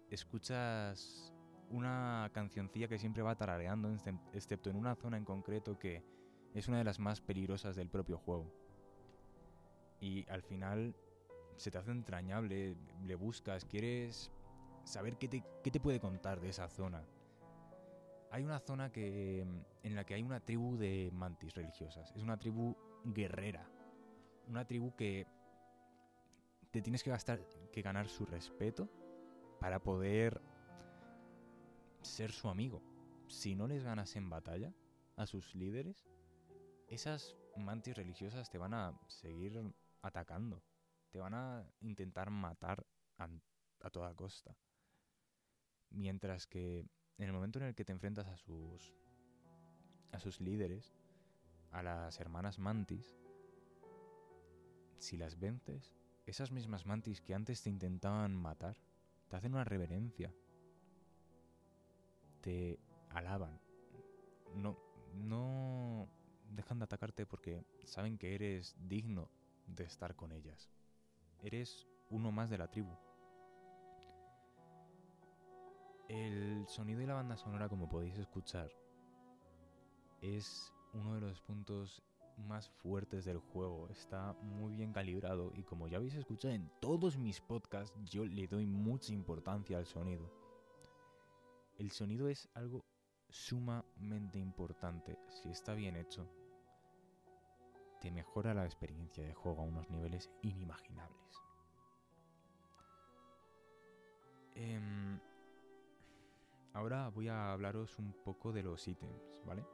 escuchas 0.09 1.35
una 1.69 2.31
cancioncilla 2.33 2.89
que 2.89 2.99
siempre 2.99 3.23
va 3.23 3.35
tarareando, 3.37 3.93
excepto 4.33 4.71
en 4.71 4.77
una 4.77 4.95
zona 4.95 5.17
en 5.17 5.25
concreto 5.25 5.79
que 5.79 6.05
es 6.55 6.69
una 6.69 6.79
de 6.79 6.85
las 6.85 6.99
más 6.99 7.21
peligrosas 7.21 7.77
del 7.77 7.89
propio 7.89 8.19
juego. 8.19 8.53
Y 10.01 10.29
al 10.29 10.43
final 10.43 10.97
se 11.57 11.71
te 11.71 11.79
hace 11.79 11.91
entrañable, 11.91 12.77
le 13.05 13.15
buscas, 13.15 13.65
quieres 13.65 14.31
saber 14.85 15.17
qué 15.19 15.29
te, 15.29 15.45
qué 15.63 15.71
te 15.71 15.81
puede 15.81 16.01
contar 16.01 16.41
de 16.41 16.49
esa 16.49 16.69
zona. 16.69 17.05
Hay 18.31 18.45
una 18.45 18.61
zona 18.61 18.91
que, 18.91 19.41
en 19.41 19.95
la 19.95 20.05
que 20.05 20.15
hay 20.15 20.23
una 20.23 20.41
tribu 20.41 20.77
de 20.77 21.11
mantis 21.13 21.55
religiosas. 21.55 22.13
Es 22.15 22.23
una 22.23 22.39
tribu 22.39 22.77
guerrera. 23.05 23.69
Una 24.49 24.67
tribu 24.67 24.95
que 24.95 25.27
te 26.71 26.81
tienes 26.81 27.03
que, 27.03 27.11
gastar, 27.11 27.41
que 27.73 27.83
ganar 27.83 28.09
su 28.09 28.25
respeto 28.25 28.89
para 29.59 29.83
poder 29.83 30.41
ser 32.03 32.31
su 32.33 32.49
amigo. 32.49 32.83
Si 33.27 33.55
no 33.55 33.67
les 33.67 33.83
ganas 33.83 34.17
en 34.17 34.31
batalla 34.31 34.73
a 35.17 35.27
sus 35.27 35.55
líderes, 35.55 36.07
esas 36.91 37.37
mantis 37.57 37.97
religiosas 37.97 38.51
te 38.51 38.59
van 38.59 38.75
a 38.75 39.01
seguir 39.07 39.63
atacando. 40.03 40.63
Te 41.11 41.21
van 41.21 41.35
a 41.35 41.65
intentar 41.81 42.31
matar 42.31 42.87
a, 43.19 43.29
toda 43.91 44.15
costa. 44.15 44.57
Mientras 45.91 46.47
que 46.47 46.81
en 47.19 47.27
el 47.27 47.33
momento 47.33 47.59
en 47.59 47.67
el 47.67 47.75
que 47.75 47.85
te 47.85 47.93
enfrentas 47.93 48.27
a 48.27 48.37
sus 48.37 48.95
a 50.13 50.19
sus 50.19 50.41
líderes, 50.41 50.93
a 51.71 51.83
las 51.83 52.19
hermanas 52.19 52.59
mantis, 52.59 53.17
si 54.99 55.17
las 55.17 55.39
vences, 55.39 55.95
esas 56.27 56.51
mismas 56.51 56.85
mantis 56.85 57.21
que 57.21 57.35
antes 57.35 57.63
te 57.63 57.71
intentaban 57.71 58.35
matar, 58.35 58.77
te 59.29 59.37
hacen 59.37 59.55
una 59.55 59.65
reverencia. 59.65 60.35
Te 62.41 62.81
alaban. 63.11 63.61
No 64.55 64.77
no 65.15 66.09
dejan 66.51 66.79
de 66.79 66.85
atacarte 66.85 67.27
porque 67.27 67.65
saben 67.85 68.19
que 68.19 68.35
eres 68.35 68.77
digno 68.79 69.31
de 69.67 69.85
estar 69.85 70.15
con 70.17 70.33
ellas. 70.33 70.71
Eres 71.43 71.87
uno 72.11 72.33
más 72.33 72.51
de 72.51 72.59
la 72.59 72.69
tribu. 72.69 72.97
El 76.09 76.67
sonido 76.67 77.01
y 77.01 77.07
la 77.07 77.15
banda 77.15 77.37
sonora, 77.37 77.69
como 77.69 77.89
podéis 77.89 78.19
escuchar, 78.19 78.71
es 80.21 80.73
uno 80.93 81.15
de 81.15 81.21
los 81.21 81.41
puntos 81.41 82.03
más 82.37 82.69
fuertes 82.69 83.25
del 83.25 83.39
juego. 83.39 83.89
Está 83.89 84.33
muy 84.43 84.75
bien 84.75 84.93
calibrado 84.93 85.53
y 85.55 85.63
como 85.63 85.87
ya 85.87 85.99
habéis 85.99 86.15
escuchado 86.15 86.53
en 86.55 86.69
todos 86.81 87.17
mis 87.17 87.41
podcasts, 87.41 87.97
yo 88.05 88.25
le 88.25 88.49
doy 88.49 88.67
mucha 88.67 89.13
importancia 89.13 89.79
al 89.79 89.87
sonido. 89.87 90.31
El 91.79 91.93
sonido 91.93 92.29
es 92.29 92.49
algo 92.55 92.85
sumamente 93.29 94.39
importante. 94.39 95.17
Si 95.29 95.49
está 95.49 95.75
bien 95.75 95.97
hecho, 95.97 96.29
te 98.01 98.11
mejora 98.11 98.55
la 98.55 98.65
experiencia 98.65 99.23
de 99.23 99.35
juego 99.35 99.63
a 99.63 99.65
unos 99.65 99.91
niveles 99.91 100.31
inimaginables. 100.43 101.43
Em, 104.55 105.21
ahora 106.73 107.09
voy 107.11 107.29
a 107.29 107.53
hablaros 107.53 107.99
un 107.99 108.13
poco 108.25 108.53
de 108.53 108.63
los 108.63 108.87
ítems, 108.89 109.43
¿vale? 109.45 109.65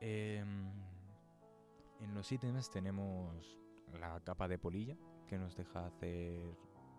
Em, 0.00 0.70
en 2.00 2.14
los 2.14 2.32
ítems 2.32 2.70
tenemos 2.70 3.58
la 3.92 4.20
capa 4.20 4.48
de 4.48 4.58
polilla, 4.58 4.96
que 5.28 5.38
nos 5.38 5.56
deja 5.56 5.86
hacer 5.86 6.56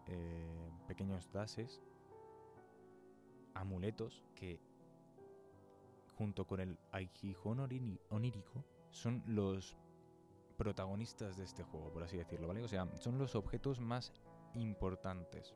eh, 0.07 0.71
pequeños 0.87 1.31
dases, 1.31 1.81
amuletos, 3.53 4.23
que 4.35 4.59
junto 6.15 6.45
con 6.45 6.59
el 6.59 6.77
Aijijón 6.91 7.59
onírico 7.59 8.63
son 8.93 9.23
los 9.25 9.75
protagonistas 10.55 11.35
de 11.35 11.43
este 11.43 11.63
juego, 11.63 11.91
por 11.91 12.03
así 12.03 12.15
decirlo, 12.15 12.47
¿vale? 12.47 12.63
O 12.63 12.67
sea, 12.67 12.87
son 12.95 13.17
los 13.17 13.35
objetos 13.35 13.81
más 13.81 14.13
importantes, 14.53 15.53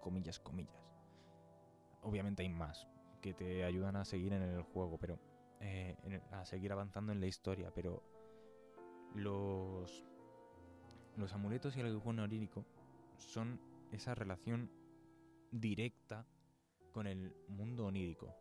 comillas, 0.00 0.38
comillas. 0.38 0.76
Obviamente 2.02 2.42
hay 2.42 2.50
más 2.50 2.86
que 3.22 3.32
te 3.32 3.64
ayudan 3.64 3.96
a 3.96 4.04
seguir 4.04 4.34
en 4.34 4.42
el 4.42 4.62
juego, 4.62 4.98
pero 4.98 5.18
eh, 5.60 5.96
a 6.30 6.44
seguir 6.44 6.72
avanzando 6.72 7.10
en 7.10 7.20
la 7.20 7.26
historia, 7.26 7.72
pero 7.74 8.02
los 9.14 10.04
los 11.16 11.32
amuletos 11.32 11.76
y 11.76 11.80
el 11.80 11.86
aguijón 11.86 12.18
onírico 12.18 12.66
son 13.16 13.60
esa 13.92 14.14
relación 14.14 14.70
directa 15.52 16.26
con 16.92 17.06
el 17.06 17.34
mundo 17.48 17.86
onírico. 17.86 18.34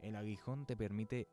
El 0.00 0.16
aguijón 0.16 0.66
te 0.66 0.76
permite 0.76 1.28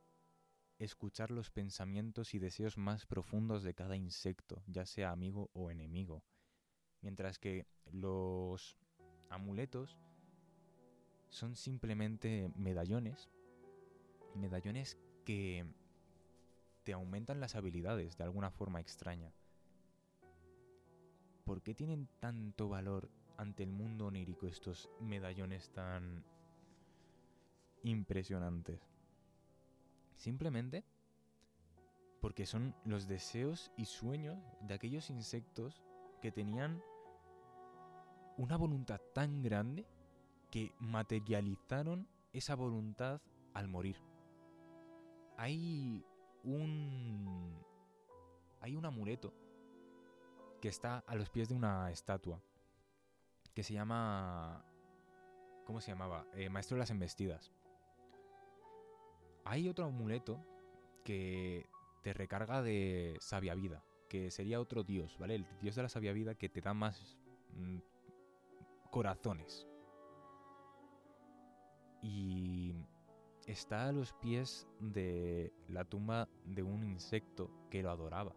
escuchar 0.80 1.32
los 1.32 1.50
pensamientos 1.50 2.34
y 2.34 2.40
deseos 2.40 2.78
más 2.78 3.06
profundos 3.06 3.64
de 3.64 3.74
cada 3.74 3.96
insecto, 3.96 4.62
ya 4.68 4.86
sea 4.86 5.12
amigo 5.12 5.50
o 5.54 5.72
enemigo. 5.72 6.24
Mientras 7.02 7.40
que 7.40 7.66
los 7.92 8.78
amuletos 9.30 9.98
son 11.30 11.56
simplemente 11.56 12.52
medallones, 12.56 13.30
medallones 14.36 14.98
que 15.26 15.66
te 16.84 16.94
aumentan 16.94 17.40
las 17.40 17.56
habilidades 17.56 18.18
de 18.18 18.24
alguna 18.24 18.52
forma 18.52 18.80
extraña. 18.80 19.34
¿Por 21.44 21.62
qué 21.62 21.74
tienen 21.74 22.08
tanto 22.20 22.70
valor 22.70 23.10
ante 23.38 23.64
el 23.64 23.72
mundo 23.72 24.08
onírico 24.08 24.48
estos 24.48 24.90
medallones 25.00 25.70
tan 25.72 26.24
impresionantes? 27.84 28.97
Simplemente 30.18 30.84
porque 32.20 32.46
son 32.46 32.76
los 32.84 33.08
deseos 33.08 33.72
y 33.78 33.86
sueños 33.86 34.38
de 34.62 34.74
aquellos 34.74 35.10
insectos 35.10 35.82
que 36.22 36.32
tenían 36.32 36.82
una 38.38 38.58
voluntad 38.58 39.00
tan 39.14 39.42
grande 39.44 39.86
que 40.52 40.74
materializaron 40.80 42.08
esa 42.34 42.56
voluntad 42.56 43.22
al 43.54 43.68
morir. 43.68 43.98
Hay 45.38 46.04
un 46.44 47.64
hay 48.60 48.76
un 48.76 48.86
amuleto 48.86 49.34
que 50.60 50.70
está 50.70 51.00
a 51.00 51.16
los 51.16 51.30
pies 51.30 51.48
de 51.50 51.56
una 51.56 51.92
estatua 51.92 52.42
que 53.54 53.62
se 53.64 53.74
llama 53.74 54.66
¿cómo 55.66 55.82
se 55.82 55.92
llamaba? 55.92 56.26
Eh, 56.34 56.50
Maestro 56.50 56.76
de 56.76 56.80
las 56.80 56.90
embestidas. 56.90 57.52
Hay 59.50 59.70
otro 59.70 59.86
amuleto 59.86 60.46
que 61.06 61.70
te 62.04 62.12
recarga 62.12 62.62
de 62.62 63.16
sabia 63.22 63.56
vida, 63.56 63.82
que 64.10 64.30
sería 64.30 64.60
otro 64.60 64.84
dios, 64.84 65.18
¿vale? 65.18 65.36
El 65.36 65.48
dios 65.62 65.76
de 65.76 65.84
la 65.84 65.90
sabia 65.90 66.12
vida 66.12 66.36
que 66.36 66.50
te 66.50 66.60
da 66.60 66.74
más 66.74 67.18
mm, 67.56 67.78
corazones. 68.92 69.66
Y 72.02 72.76
está 73.46 73.88
a 73.88 73.94
los 73.94 74.12
pies 74.12 74.68
de 74.82 75.54
la 75.70 75.86
tumba 75.86 76.28
de 76.44 76.64
un 76.64 76.84
insecto 76.84 77.50
que 77.70 77.82
lo 77.82 77.90
adoraba. 77.90 78.36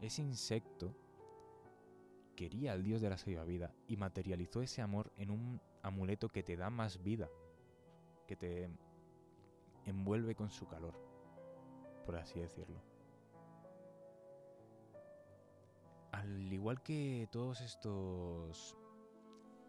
Ese 0.00 0.22
insecto 0.22 0.94
quería 2.36 2.74
al 2.74 2.84
dios 2.84 3.00
de 3.00 3.10
la 3.10 3.18
sabia 3.18 3.42
vida 3.42 3.74
y 3.88 3.96
materializó 3.96 4.62
ese 4.62 4.82
amor 4.82 5.12
en 5.16 5.32
un 5.32 5.60
amuleto 5.82 6.28
que 6.28 6.44
te 6.44 6.56
da 6.56 6.70
más 6.70 7.02
vida, 7.02 7.28
que 8.28 8.36
te 8.36 8.70
envuelve 9.86 10.34
con 10.34 10.50
su 10.50 10.66
calor, 10.66 10.94
por 12.06 12.16
así 12.16 12.40
decirlo. 12.40 12.80
Al 16.12 16.52
igual 16.52 16.82
que 16.82 17.28
todos 17.30 17.60
estos 17.60 18.76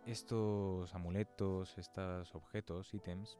estos 0.06 0.94
amuletos, 0.96 1.78
estos 1.78 2.34
objetos, 2.34 2.94
ítems, 2.94 3.40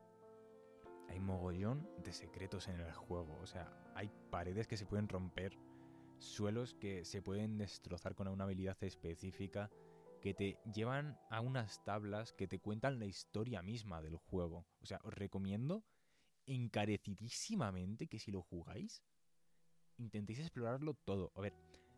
hay 1.10 1.20
mogollón 1.20 1.90
de 2.04 2.14
secretos 2.14 2.68
en 2.68 2.80
el 2.80 2.94
juego. 2.94 3.38
O 3.42 3.46
sea, 3.46 3.72
hay 3.96 4.12
paredes 4.30 4.68
que 4.68 4.78
se 4.78 4.86
pueden 4.86 5.10
romper, 5.10 5.58
suelos 6.20 6.76
que 6.76 7.04
se 7.04 7.22
pueden 7.22 7.58
destrozar 7.58 8.16
con 8.16 8.28
una 8.28 8.44
habilidad 8.44 8.78
específica, 8.84 9.70
que 10.22 10.34
te 10.36 10.60
llevan 10.72 11.20
a 11.32 11.42
unas 11.42 11.84
tablas 11.84 12.32
que 12.32 12.48
te 12.48 12.60
cuentan 12.60 13.00
la 13.00 13.06
historia 13.06 13.62
misma 13.64 14.02
del 14.02 14.18
juego. 14.18 14.66
O 14.82 14.86
sea, 14.86 15.02
os 15.04 15.14
recomiendo 15.14 15.84
encarecidísimamente 16.46 18.08
que 18.08 18.20
si 18.20 18.32
lo 18.32 18.42
jugáis, 18.42 19.02
intentéis 19.98 20.40
explorarlo 20.40 20.94
todo. 20.94 21.32
A 21.36 21.42
ver, 21.42 21.54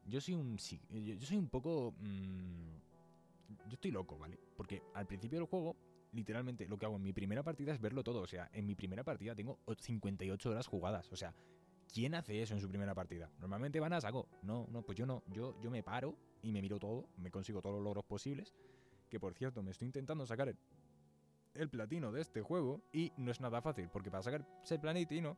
yo 0.06 0.21
soy 0.21 0.34
un. 0.36 0.58
Yo 0.58 1.25
soy 1.25 1.38
un 1.38 1.49
poco. 1.49 1.93
Mm, 1.99 2.75
yo 3.67 3.73
estoy 3.73 3.91
loco, 3.91 4.17
¿vale? 4.17 4.38
Porque 4.56 4.82
al 4.93 5.06
principio 5.06 5.39
del 5.39 5.47
juego, 5.47 5.75
literalmente, 6.12 6.67
lo 6.67 6.77
que 6.77 6.86
hago 6.86 6.97
en 6.97 7.03
mi 7.03 7.13
primera 7.13 7.43
partida 7.43 7.73
es 7.73 7.82
verlo 7.82 8.03
todo. 8.03 8.21
O 8.21 8.27
sea, 8.27 8.49
en 8.53 8.65
mi 8.65 8.75
primera 8.75 9.03
partida 9.03 9.36
tengo 9.36 9.60
58 9.79 10.49
horas 10.49 10.67
jugadas. 10.67 11.12
O 11.12 11.15
sea, 11.15 11.34
¿quién 11.93 12.15
hace 12.15 12.41
eso 12.41 12.53
en 12.53 12.62
su 12.62 12.69
primera 12.69 12.93
partida? 12.93 13.32
Normalmente 13.39 13.79
van 13.79 13.93
a 13.93 14.01
saco. 14.01 14.27
No, 14.41 14.67
no, 14.71 14.82
pues 14.84 14.97
yo 14.97 15.06
no. 15.06 15.23
Yo, 15.27 15.60
yo 15.62 15.71
me 15.71 15.84
paro 15.84 16.15
y 16.41 16.51
me 16.51 16.62
miro 16.62 16.79
todo, 16.79 17.08
me 17.17 17.32
consigo 17.32 17.62
todos 17.62 17.75
los 17.75 17.84
logros 17.84 18.06
posibles. 18.06 18.53
Que 19.10 19.19
por 19.19 19.34
cierto, 19.36 19.62
me 19.62 19.71
estoy 19.71 19.86
intentando 19.86 20.25
sacar 20.25 20.49
el 20.49 20.58
el 21.56 21.70
platino 21.70 22.12
de 22.12 22.22
este 22.22 22.42
juego 22.42 22.82
y 22.92 23.12
no 23.18 23.32
es 23.32 23.39
nada 23.39 23.62
fácil, 23.62 23.89
porque 23.89 24.12
para 24.12 24.24
sacar 24.24 24.46
ese 24.63 24.80
platino 24.80 25.38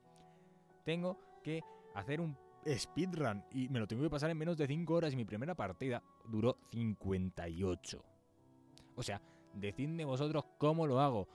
tengo 0.84 1.20
que 1.44 1.64
hacer 1.94 2.22
un 2.22 2.38
speedrun 2.68 3.44
y 3.52 3.70
me 3.70 3.80
lo 3.80 3.88
tengo 3.88 4.04
que 4.04 4.10
pasar 4.10 4.30
en 4.30 4.38
menos 4.38 4.58
de 4.58 4.68
5 4.68 4.94
horas 4.94 5.14
y 5.14 5.16
mi 5.16 5.26
primera 5.26 5.56
partida 5.56 6.04
duró 6.26 6.58
58. 6.72 8.04
O 8.96 9.04
sea, 9.04 9.22
decidme 9.54 10.06
vosotros 10.06 10.46
cómo 10.58 10.88
lo 10.88 11.00
hago. 11.00 11.28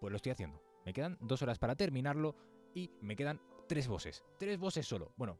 Pues 0.00 0.10
lo 0.10 0.16
estoy 0.16 0.32
haciendo. 0.32 0.62
Me 0.84 0.92
quedan 0.92 1.16
2 1.20 1.42
horas 1.42 1.58
para 1.58 1.76
terminarlo 1.76 2.34
y 2.74 2.90
me 3.00 3.16
quedan 3.16 3.40
3 3.68 3.88
bosses. 3.88 4.24
3 4.38 4.58
bosses 4.58 4.86
solo. 4.86 5.12
Bueno, 5.16 5.38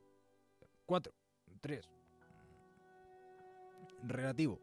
4, 0.87 1.13
3. 1.61 1.91
Relativo. 4.05 4.61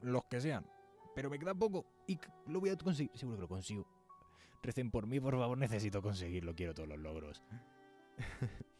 Los 0.00 0.24
que 0.24 0.40
sean 0.40 0.66
pero 1.14 1.30
me 1.30 1.38
queda 1.38 1.54
poco 1.54 1.84
y 2.06 2.18
lo 2.46 2.60
voy 2.60 2.70
a 2.70 2.76
conseguir. 2.76 3.10
Seguro 3.14 3.36
que 3.36 3.42
lo 3.42 3.48
consigo. 3.48 3.86
Recen 4.62 4.90
por 4.90 5.06
mí, 5.06 5.20
por 5.20 5.36
favor, 5.36 5.58
necesito 5.58 6.02
conseguirlo. 6.02 6.54
Quiero 6.54 6.74
todos 6.74 6.88
los 6.88 6.98
logros. 6.98 7.42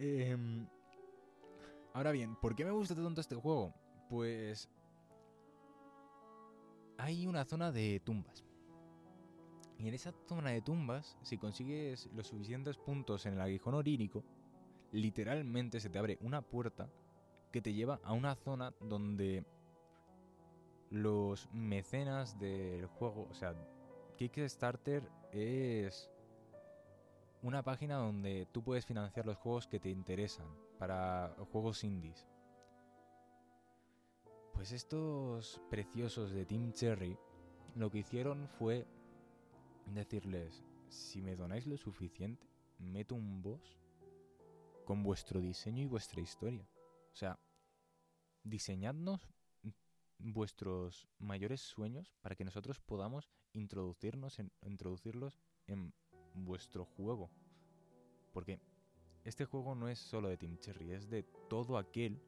Em, 0.00 0.68
Ahora 1.98 2.12
bien, 2.12 2.36
¿por 2.36 2.54
qué 2.54 2.64
me 2.64 2.70
gusta 2.70 2.94
tanto 2.94 3.20
este 3.20 3.34
juego? 3.34 3.74
Pues 4.08 4.68
hay 6.96 7.26
una 7.26 7.44
zona 7.44 7.72
de 7.72 7.98
tumbas. 7.98 8.44
Y 9.78 9.88
en 9.88 9.94
esa 9.94 10.12
zona 10.28 10.50
de 10.50 10.62
tumbas, 10.62 11.16
si 11.22 11.38
consigues 11.38 12.08
los 12.14 12.28
suficientes 12.28 12.76
puntos 12.76 13.26
en 13.26 13.34
el 13.34 13.40
aguijón 13.40 13.74
orírico, 13.74 14.24
literalmente 14.92 15.80
se 15.80 15.90
te 15.90 15.98
abre 15.98 16.18
una 16.20 16.40
puerta 16.40 16.88
que 17.50 17.60
te 17.60 17.72
lleva 17.72 17.98
a 18.04 18.12
una 18.12 18.36
zona 18.36 18.72
donde 18.80 19.44
los 20.90 21.48
mecenas 21.52 22.38
del 22.38 22.86
juego, 22.86 23.26
o 23.30 23.34
sea, 23.34 23.54
Kickstarter 24.16 25.08
es 25.32 26.10
una 27.42 27.62
página 27.62 27.96
donde 27.96 28.46
tú 28.52 28.62
puedes 28.62 28.86
financiar 28.86 29.26
los 29.26 29.36
juegos 29.36 29.66
que 29.66 29.78
te 29.78 29.90
interesan 29.90 30.46
para 30.78 31.34
juegos 31.52 31.84
indies. 31.84 32.26
Pues 34.52 34.72
estos 34.72 35.60
preciosos 35.70 36.32
de 36.32 36.44
Team 36.44 36.72
Cherry 36.72 37.16
lo 37.76 37.90
que 37.90 37.98
hicieron 37.98 38.48
fue 38.48 38.86
decirles, 39.86 40.64
si 40.88 41.22
me 41.22 41.36
donáis 41.36 41.66
lo 41.66 41.76
suficiente, 41.76 42.48
meto 42.78 43.14
un 43.14 43.40
boss 43.40 43.78
con 44.84 45.02
vuestro 45.02 45.40
diseño 45.40 45.82
y 45.82 45.86
vuestra 45.86 46.20
historia. 46.20 46.68
O 47.12 47.16
sea, 47.16 47.38
diseñadnos 48.42 49.28
vuestros 50.18 51.08
mayores 51.18 51.60
sueños 51.60 52.14
para 52.20 52.34
que 52.34 52.44
nosotros 52.44 52.80
podamos 52.80 53.30
introducirnos 53.52 54.38
introducirlos 54.62 55.38
en 55.66 55.92
vuestro 56.34 56.84
juego. 56.84 57.30
Porque 58.32 58.60
este 59.24 59.44
juego 59.44 59.74
no 59.74 59.88
es 59.88 59.98
solo 59.98 60.28
de 60.28 60.36
Team 60.36 60.58
Cherry, 60.58 60.92
es 60.92 61.08
de 61.08 61.22
todo 61.22 61.78
aquel 61.78 62.20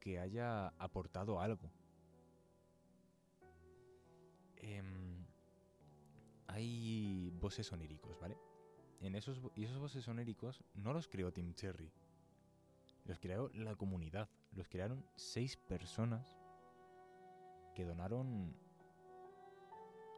que 0.00 0.18
haya 0.18 0.68
aportado 0.78 1.40
algo. 1.40 1.70
Em, 4.56 5.24
hay 6.46 7.30
voces 7.40 7.72
oníricos, 7.72 8.18
¿vale? 8.20 8.38
En 9.00 9.14
esos, 9.14 9.40
y 9.54 9.64
esos 9.64 9.78
voces 9.78 10.06
oníricos 10.08 10.62
no 10.74 10.92
los 10.92 11.08
creó 11.08 11.32
Team 11.32 11.54
Cherry. 11.54 11.90
Los 13.04 13.18
creó 13.18 13.50
la 13.54 13.76
comunidad. 13.76 14.28
Los 14.52 14.68
crearon 14.68 15.04
seis 15.16 15.56
personas 15.56 16.38
que 17.74 17.84
donaron 17.84 18.54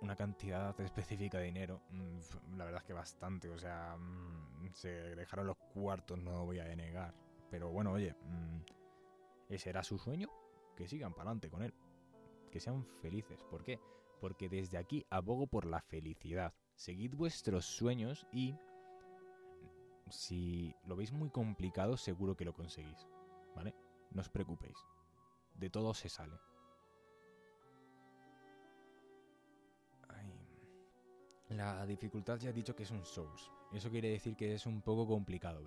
una 0.01 0.15
cantidad 0.15 0.79
específica 0.81 1.39
de 1.39 1.47
dinero. 1.47 1.81
Mm, 1.91 2.57
la 2.57 2.65
verdad 2.65 2.83
es 2.83 2.87
que 2.87 2.93
bastante. 2.93 3.49
O 3.51 3.59
sea, 3.59 3.97
mm, 3.97 4.73
se 4.73 4.89
dejaron 5.17 5.47
los 5.47 5.57
cuartos, 5.57 6.19
no 6.19 6.45
voy 6.45 6.61
a 6.61 6.65
denegar. 6.65 7.15
Pero 7.51 7.71
bueno, 7.71 7.93
oye, 7.93 8.15
mm, 8.15 8.61
ese 9.49 9.71
era 9.71 9.83
su 9.83 9.99
sueño. 9.99 10.29
Que 10.77 10.87
sigan 10.87 11.13
para 11.13 11.31
adelante 11.31 11.51
con 11.51 11.63
él. 11.63 11.75
Que 12.51 12.61
sean 12.61 12.85
felices. 12.85 13.43
¿Por 13.51 13.65
qué? 13.65 13.81
Porque 14.21 14.49
desde 14.49 14.79
aquí 14.79 15.07
abogo 15.11 15.47
por 15.47 15.65
la 15.65 15.81
felicidad. 15.81 16.55
Seguid 16.75 17.15
vuestros 17.15 17.65
sueños 17.65 18.27
y 18.31 18.55
si 20.09 20.75
lo 20.87 20.97
veis 20.97 21.13
muy 21.13 21.31
complicado, 21.31 21.97
seguro 21.97 22.37
que 22.37 22.45
lo 22.45 22.55
conseguís. 22.55 23.07
¿Vale? 23.55 23.75
No 24.11 24.21
os 24.21 24.29
preocupéis. 24.29 24.79
De 25.55 25.71
todo 25.71 25.95
se 25.95 26.09
sale. 26.09 26.39
La 31.51 31.87
dificultad 31.87 32.39
ya 32.39 32.51
he 32.51 32.53
dicho 32.53 32.75
que 32.75 32.83
es 32.83 32.91
un 32.91 33.05
Souls. 33.05 33.51
Eso 33.73 33.91
quiere 33.91 34.11
decir 34.11 34.37
que 34.37 34.55
es 34.55 34.67
un 34.67 34.83
poco 34.83 35.07
complicado, 35.07 35.61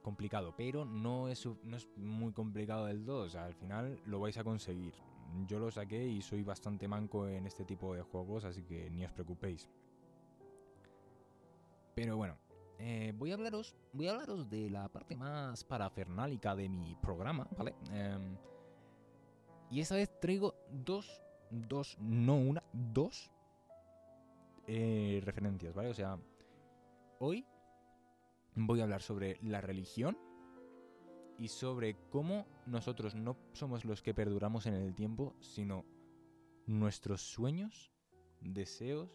complicado, 0.00 0.54
pero 0.56 0.84
no 0.84 1.28
es, 1.28 1.44
no 1.64 1.76
es 1.76 1.88
muy 1.96 2.32
complicado 2.32 2.86
del 2.86 3.04
todo. 3.04 3.24
O 3.24 3.28
sea, 3.28 3.44
al 3.44 3.54
final 3.54 4.00
lo 4.06 4.20
vais 4.20 4.36
a 4.38 4.44
conseguir. 4.44 4.94
Yo 5.46 5.58
lo 5.58 5.70
saqué 5.70 6.06
y 6.06 6.22
soy 6.22 6.42
bastante 6.44 6.86
manco 6.88 7.26
en 7.26 7.46
este 7.46 7.64
tipo 7.64 7.94
de 7.94 8.02
juegos, 8.02 8.44
así 8.44 8.62
que 8.62 8.90
ni 8.90 9.04
os 9.04 9.12
preocupéis. 9.12 9.68
Pero 11.94 12.16
bueno, 12.16 12.36
eh, 12.84 13.12
voy 13.16 13.30
a 13.30 13.34
hablaros, 13.34 13.76
voy 13.92 14.08
a 14.08 14.10
hablaros 14.10 14.50
de 14.50 14.68
la 14.68 14.88
parte 14.88 15.14
más 15.14 15.62
parafernálica 15.62 16.56
de 16.56 16.68
mi 16.68 16.96
programa, 16.96 17.46
¿vale? 17.56 17.76
Em, 17.92 18.36
y 19.70 19.80
esta 19.80 19.94
vez 19.94 20.10
traigo 20.20 20.56
dos, 20.68 21.22
dos, 21.48 21.96
no 22.00 22.34
una, 22.34 22.60
dos 22.72 23.30
eh, 24.66 25.22
referencias, 25.24 25.72
¿vale? 25.74 25.90
O 25.90 25.94
sea, 25.94 26.18
hoy 27.20 27.46
voy 28.56 28.80
a 28.80 28.82
hablar 28.82 29.02
sobre 29.02 29.38
la 29.42 29.60
religión 29.60 30.18
y 31.38 31.46
sobre 31.46 31.96
cómo 32.10 32.48
nosotros 32.66 33.14
no 33.14 33.36
somos 33.52 33.84
los 33.84 34.02
que 34.02 34.12
perduramos 34.12 34.66
en 34.66 34.74
el 34.74 34.92
tiempo, 34.92 35.36
sino 35.38 35.84
nuestros 36.66 37.22
sueños, 37.22 37.92
deseos 38.40 39.08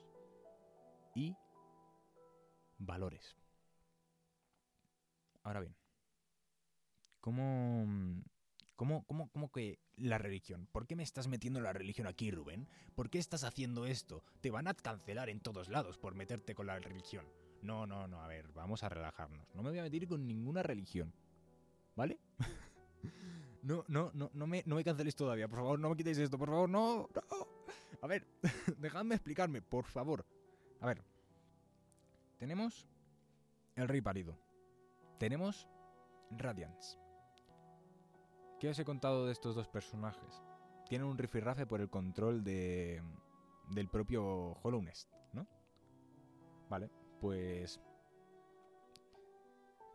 y 1.14 1.36
valores. 2.80 3.36
Ahora 5.48 5.62
bien, 5.62 5.78
¿cómo, 7.22 7.88
cómo, 8.76 9.06
cómo, 9.06 9.30
cómo 9.30 9.50
que 9.50 9.80
la 9.96 10.18
religión? 10.18 10.68
¿Por 10.74 10.86
qué 10.86 10.98
me 10.98 11.04
estás 11.04 11.30
metiendo 11.30 11.62
la 11.62 11.72
religión 11.72 12.06
aquí, 12.06 12.32
Rubén? 12.32 12.68
¿Por 12.96 13.10
qué 13.10 13.18
estás 13.18 13.46
haciendo 13.46 13.86
esto? 13.86 14.26
Te 14.42 14.52
van 14.52 14.68
a 14.68 14.74
cancelar 14.74 15.30
en 15.30 15.40
todos 15.40 15.70
lados 15.70 15.98
por 15.98 16.16
meterte 16.16 16.54
con 16.54 16.68
la 16.68 16.78
religión. 16.80 17.26
No, 17.62 17.88
no, 17.88 18.10
no, 18.10 18.22
a 18.22 18.28
ver, 18.28 18.52
vamos 18.52 18.84
a 18.84 18.90
relajarnos. 18.90 19.48
No 19.56 19.64
me 19.64 19.70
voy 19.70 19.80
a 19.80 19.84
meter 19.84 20.06
con 20.06 20.28
ninguna 20.28 20.64
religión. 20.64 21.14
¿Vale? 21.96 22.20
no, 23.64 23.86
no, 23.88 24.12
no, 24.16 24.30
no 24.34 24.48
me, 24.48 24.64
no 24.66 24.76
me 24.76 24.84
canceléis 24.84 25.16
todavía. 25.16 25.48
Por 25.48 25.60
favor, 25.60 25.80
no 25.80 25.92
me 25.92 25.96
quitéis 25.96 26.18
esto. 26.18 26.38
Por 26.38 26.50
favor, 26.50 26.70
no, 26.70 27.08
no. 27.16 27.48
A 28.02 28.08
ver, 28.08 28.28
dejadme 28.80 29.16
explicarme, 29.16 29.62
por 29.62 29.86
favor. 29.86 30.26
A 30.82 30.88
ver. 30.88 31.02
Tenemos 32.38 32.86
el 33.78 33.88
rey 33.88 34.02
pálido. 34.02 34.47
Tenemos 35.18 35.68
Radiance. 36.32 37.00
¿Qué 38.60 38.70
os 38.70 38.78
he 38.78 38.86
contado 38.86 39.26
de 39.26 39.32
estos 39.32 39.56
dos 39.56 39.68
personajes? 39.68 40.44
Tienen 40.88 41.08
un 41.08 41.18
rifirrafe 41.18 41.66
por 41.66 41.82
el 41.82 41.90
control 41.90 42.44
de, 42.44 43.02
del 43.70 43.90
propio 43.90 44.58
Hollow 44.62 44.82
Nest, 44.82 45.12
¿no? 45.34 45.48
Vale, 46.70 46.90
pues 47.20 47.80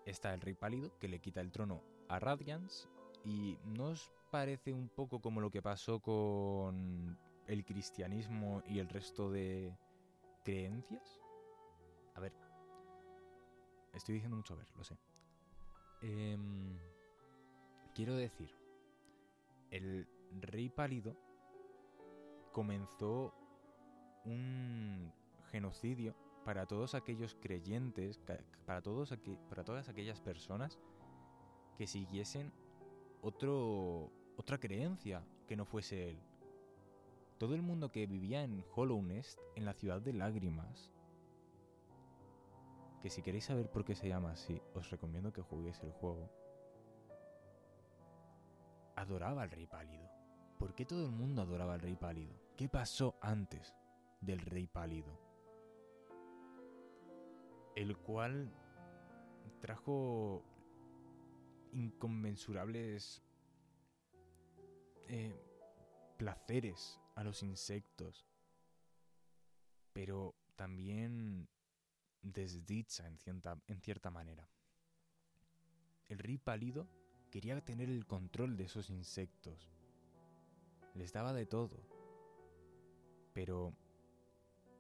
está 0.07 0.35
el 0.35 0.41
rey 0.41 0.55
pálido 0.55 0.99
que 0.99 1.09
le 1.09 1.21
quita 1.21 1.41
el 1.41 1.53
trono 1.53 1.83
a 2.09 2.19
Radiance 2.19 2.89
y 3.25 3.59
¿no 3.65 3.91
os 3.91 4.13
parece 4.31 4.73
un 4.73 4.89
poco 4.89 5.21
como 5.21 5.41
lo 5.41 5.51
que 5.51 5.63
pasó 5.63 6.01
con 6.01 7.17
el 7.47 7.65
cristianismo 7.65 8.63
y 8.67 8.81
el 8.81 8.89
resto 8.89 9.31
de 9.31 9.77
creencias? 10.45 11.21
A 12.15 12.21
ver, 12.21 12.33
estoy 13.93 14.15
diciendo 14.15 14.37
mucho 14.37 14.55
a 14.55 14.57
ver, 14.57 14.67
lo 14.77 14.83
sé. 14.85 14.97
Em, 16.03 16.77
quiero 17.95 18.17
decir, 18.17 18.51
el 19.71 20.07
rey 20.41 20.69
pálido 20.69 21.17
comenzó 22.53 23.33
un 24.25 25.13
genocidio 25.51 26.15
para 26.45 26.67
todos 26.67 26.95
aquellos 26.95 27.37
creyentes, 27.41 28.19
para, 28.67 28.83
todos 28.83 29.15
para 29.49 29.65
todas 29.65 29.89
aquellas 29.89 30.21
personas 30.21 30.79
que 31.77 31.87
siguiesen 31.87 32.53
otro, 33.21 34.11
otra 34.37 34.59
creencia 34.59 35.25
que 35.47 35.57
no 35.57 35.65
fuese 35.65 36.11
él. 36.11 36.19
Todo 37.39 37.55
el 37.55 37.63
mundo 37.63 37.91
que 37.91 38.07
vivía 38.07 38.43
en 38.43 38.65
Hollow 38.75 39.03
Nest, 39.03 39.39
en 39.57 39.65
la 39.65 39.73
ciudad 39.73 40.01
de 40.01 40.13
lágrimas, 40.13 40.91
que 43.03 43.11
si 43.11 43.21
queréis 43.21 43.47
saber 43.47 43.69
por 43.69 43.85
qué 43.85 43.97
se 43.97 44.09
llama 44.09 44.31
así, 44.31 44.63
os 44.75 44.89
recomiendo 44.91 45.33
que 45.33 45.43
juguéis 45.43 45.81
el 45.81 45.91
juego. 45.91 46.31
Adoraba 48.95 49.43
al 49.43 49.51
Rey 49.51 49.67
Pálido. 49.67 50.09
¿Por 50.57 50.73
qué 50.77 50.85
todo 50.85 51.07
el 51.07 51.11
mundo 51.11 51.43
adoraba 51.43 51.75
al 51.75 51.81
Rey 51.81 51.97
Pálido? 51.97 52.33
¿Qué 52.57 52.69
pasó 52.69 53.19
antes 53.21 53.75
del 54.21 54.39
Rey 54.39 54.69
Pálido? 54.69 55.19
El 57.75 57.97
cual 57.97 58.55
trajo 59.61 60.45
inconmensurables 61.73 63.21
eh, 65.09 65.43
placeres 66.19 67.01
a 67.17 67.25
los 67.25 67.43
insectos, 67.43 68.29
pero 69.93 70.37
también 70.55 71.49
desdicha 72.23 73.07
en 73.07 73.19
cierta, 73.19 73.61
en 73.69 73.81
cierta 73.81 74.11
manera. 74.11 74.49
El 76.09 76.19
rey 76.19 76.39
pálido 76.39 76.89
quería 77.31 77.61
tener 77.65 77.89
el 77.89 78.07
control 78.07 78.57
de 78.57 78.65
esos 78.65 78.91
insectos. 78.91 79.71
Les 80.95 81.13
daba 81.13 81.33
de 81.33 81.47
todo. 81.47 81.81
Pero 83.33 83.75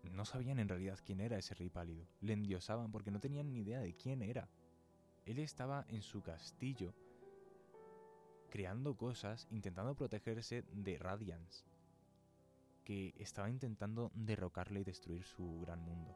no 0.02 0.24
sabían 0.24 0.58
en 0.58 0.68
realidad 0.68 0.98
quién 1.04 1.20
era 1.20 1.38
ese 1.38 1.54
rey 1.54 1.70
pálido. 1.70 2.06
Le 2.20 2.34
endiosaban 2.34 2.90
porque 2.90 3.10
no 3.10 3.20
tenían 3.20 3.50
ni 3.50 3.60
idea 3.60 3.80
de 3.80 3.94
quién 3.94 4.22
era. 4.22 4.48
Él 5.24 5.38
estaba 5.38 5.86
en 5.88 6.02
su 6.02 6.22
castillo 6.22 6.94
creando 8.50 8.94
cosas, 8.98 9.48
intentando 9.50 9.94
protegerse 9.94 10.62
de 10.72 10.98
Radiance, 10.98 11.64
que 12.84 13.14
estaba 13.16 13.48
intentando 13.48 14.12
derrocarle 14.14 14.80
y 14.80 14.84
destruir 14.84 15.24
su 15.24 15.62
gran 15.62 15.80
mundo. 15.80 16.14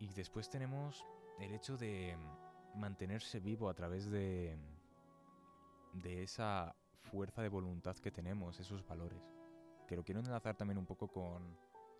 Y 0.00 0.12
después 0.14 0.50
tenemos 0.50 1.06
el 1.38 1.54
hecho 1.54 1.76
de 1.76 2.16
mantenerse 2.74 3.38
vivo 3.38 3.68
a 3.68 3.74
través 3.74 4.10
de 4.10 4.58
de 5.92 6.22
esa 6.22 6.74
fuerza 7.02 7.42
de 7.42 7.48
voluntad 7.48 7.96
que 7.96 8.10
tenemos, 8.10 8.58
esos 8.60 8.86
valores. 8.86 9.22
Que 9.86 9.96
lo 9.96 10.04
quiero 10.04 10.20
enlazar 10.20 10.56
también 10.56 10.78
un 10.78 10.86
poco 10.86 11.08
con 11.08 11.56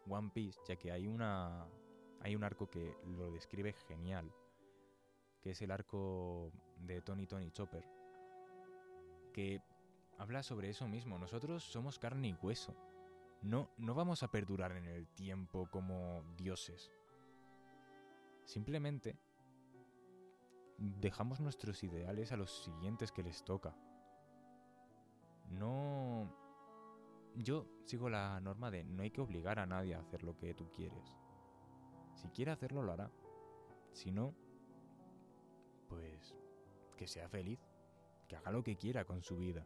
One 0.08 0.30
Piece, 0.32 0.60
ya 0.66 0.76
que 0.76 0.92
hay 0.92 1.06
una 1.06 1.66
hay 2.22 2.36
un 2.36 2.44
arco 2.44 2.68
que 2.68 2.96
lo 3.04 3.30
describe 3.30 3.72
genial, 3.72 4.30
que 5.40 5.50
es 5.50 5.62
el 5.62 5.70
arco 5.70 6.52
de 6.76 7.00
Tony 7.00 7.26
Tony 7.26 7.50
Chopper, 7.50 7.84
que 9.32 9.62
habla 10.18 10.42
sobre 10.42 10.68
eso 10.68 10.86
mismo. 10.86 11.18
Nosotros 11.18 11.64
somos 11.64 11.98
carne 11.98 12.28
y 12.28 12.34
hueso. 12.34 12.76
No, 13.42 13.70
no 13.78 13.94
vamos 13.94 14.22
a 14.22 14.30
perdurar 14.30 14.72
en 14.72 14.86
el 14.86 15.08
tiempo 15.08 15.66
como 15.70 16.22
dioses. 16.36 16.92
Simplemente 18.50 19.16
dejamos 20.76 21.38
nuestros 21.38 21.84
ideales 21.84 22.32
a 22.32 22.36
los 22.36 22.64
siguientes 22.64 23.12
que 23.12 23.22
les 23.22 23.44
toca. 23.44 23.76
No... 25.50 26.34
Yo 27.36 27.68
sigo 27.84 28.10
la 28.10 28.40
norma 28.40 28.72
de 28.72 28.82
no 28.82 29.04
hay 29.04 29.12
que 29.12 29.20
obligar 29.20 29.60
a 29.60 29.66
nadie 29.66 29.94
a 29.94 30.00
hacer 30.00 30.24
lo 30.24 30.36
que 30.36 30.52
tú 30.52 30.68
quieres. 30.72 31.14
Si 32.16 32.28
quiere 32.30 32.50
hacerlo, 32.50 32.82
lo 32.82 32.90
hará. 32.90 33.12
Si 33.92 34.10
no, 34.10 34.34
pues 35.88 36.34
que 36.96 37.06
sea 37.06 37.28
feliz, 37.28 37.60
que 38.26 38.34
haga 38.34 38.50
lo 38.50 38.64
que 38.64 38.76
quiera 38.76 39.04
con 39.04 39.22
su 39.22 39.36
vida. 39.36 39.64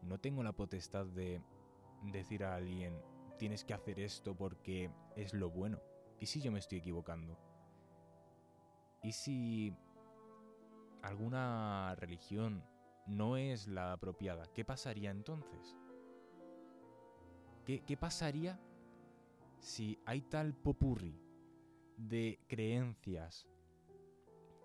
No 0.00 0.18
tengo 0.18 0.42
la 0.42 0.52
potestad 0.54 1.04
de 1.04 1.42
decir 2.04 2.42
a 2.42 2.54
alguien, 2.54 2.98
tienes 3.36 3.66
que 3.66 3.74
hacer 3.74 4.00
esto 4.00 4.34
porque 4.34 4.90
es 5.14 5.34
lo 5.34 5.50
bueno. 5.50 5.78
¿Y 6.20 6.26
si 6.26 6.40
yo 6.40 6.50
me 6.50 6.58
estoy 6.58 6.78
equivocando? 6.78 7.51
¿Y 9.02 9.12
si 9.12 9.76
alguna 11.02 11.96
religión 11.96 12.64
no 13.06 13.36
es 13.36 13.66
la 13.66 13.92
apropiada, 13.92 14.46
¿qué 14.52 14.64
pasaría 14.64 15.10
entonces? 15.10 15.76
¿Qué, 17.64 17.96
pasaría 17.96 18.60
si 19.60 19.98
hay 20.06 20.22
tal 20.22 20.54
popurri 20.54 21.20
de 21.96 22.38
creencias, 22.48 23.48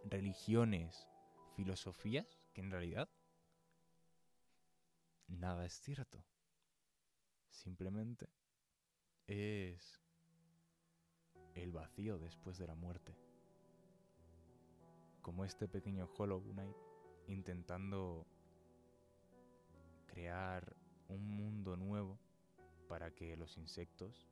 religiones, 0.06 1.08
filosofías, 1.56 2.40
que 2.54 2.62
en 2.62 2.72
realidad 2.72 3.10
nada 5.28 5.66
es 5.66 5.74
cierto? 5.82 6.24
Simplemente 7.50 8.30
es 9.26 10.00
el 11.56 11.72
vacío 11.72 12.20
después 12.20 12.58
de 12.60 12.68
la 12.68 12.76
muerte 12.76 13.27
como 15.28 15.44
este 15.44 15.68
pequeño 15.68 16.10
Hollow 16.18 16.42
Knight 16.54 16.78
intentando 17.28 18.26
crear 20.06 20.74
un 21.10 21.36
mundo 21.36 21.76
nuevo 21.76 22.18
para 22.88 23.14
que 23.14 23.36
los 23.36 23.58
insectos 23.58 24.26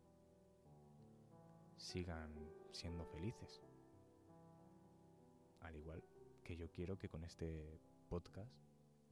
sigan 1.76 2.32
siendo 2.72 3.06
felices. 3.08 3.62
Al 5.60 5.76
igual 5.76 6.02
que 6.46 6.56
yo 6.56 6.72
quiero 6.72 6.98
que 6.98 7.10
con 7.10 7.26
este 7.26 7.78
podcast 8.08 8.54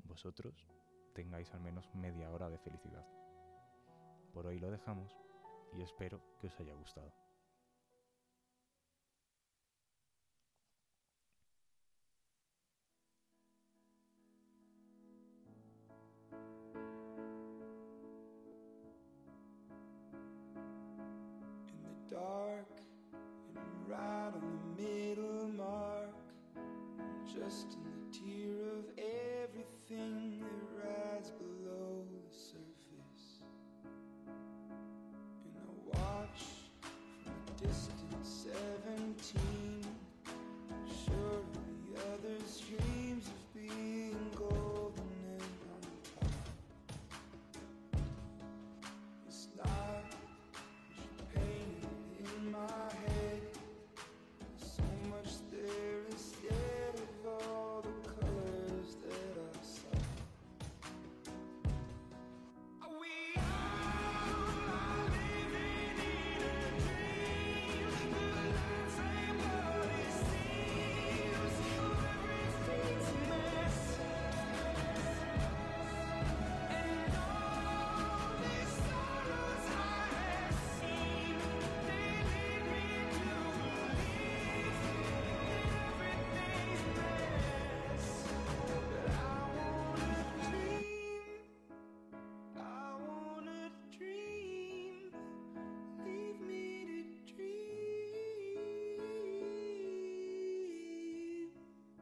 vosotros 0.05 0.65
tengáis 1.13 1.53
al 1.53 1.59
menos 1.59 1.93
media 1.93 2.31
hora 2.31 2.49
de 2.49 2.59
felicidad. 2.59 3.05
Por 4.33 4.47
hoy 4.47 4.57
lo 4.57 4.71
dejamos 4.71 5.13
y 5.73 5.81
espero 5.81 6.21
que 6.39 6.47
os 6.47 6.57
haya 6.61 6.75
gustado. 6.75 7.22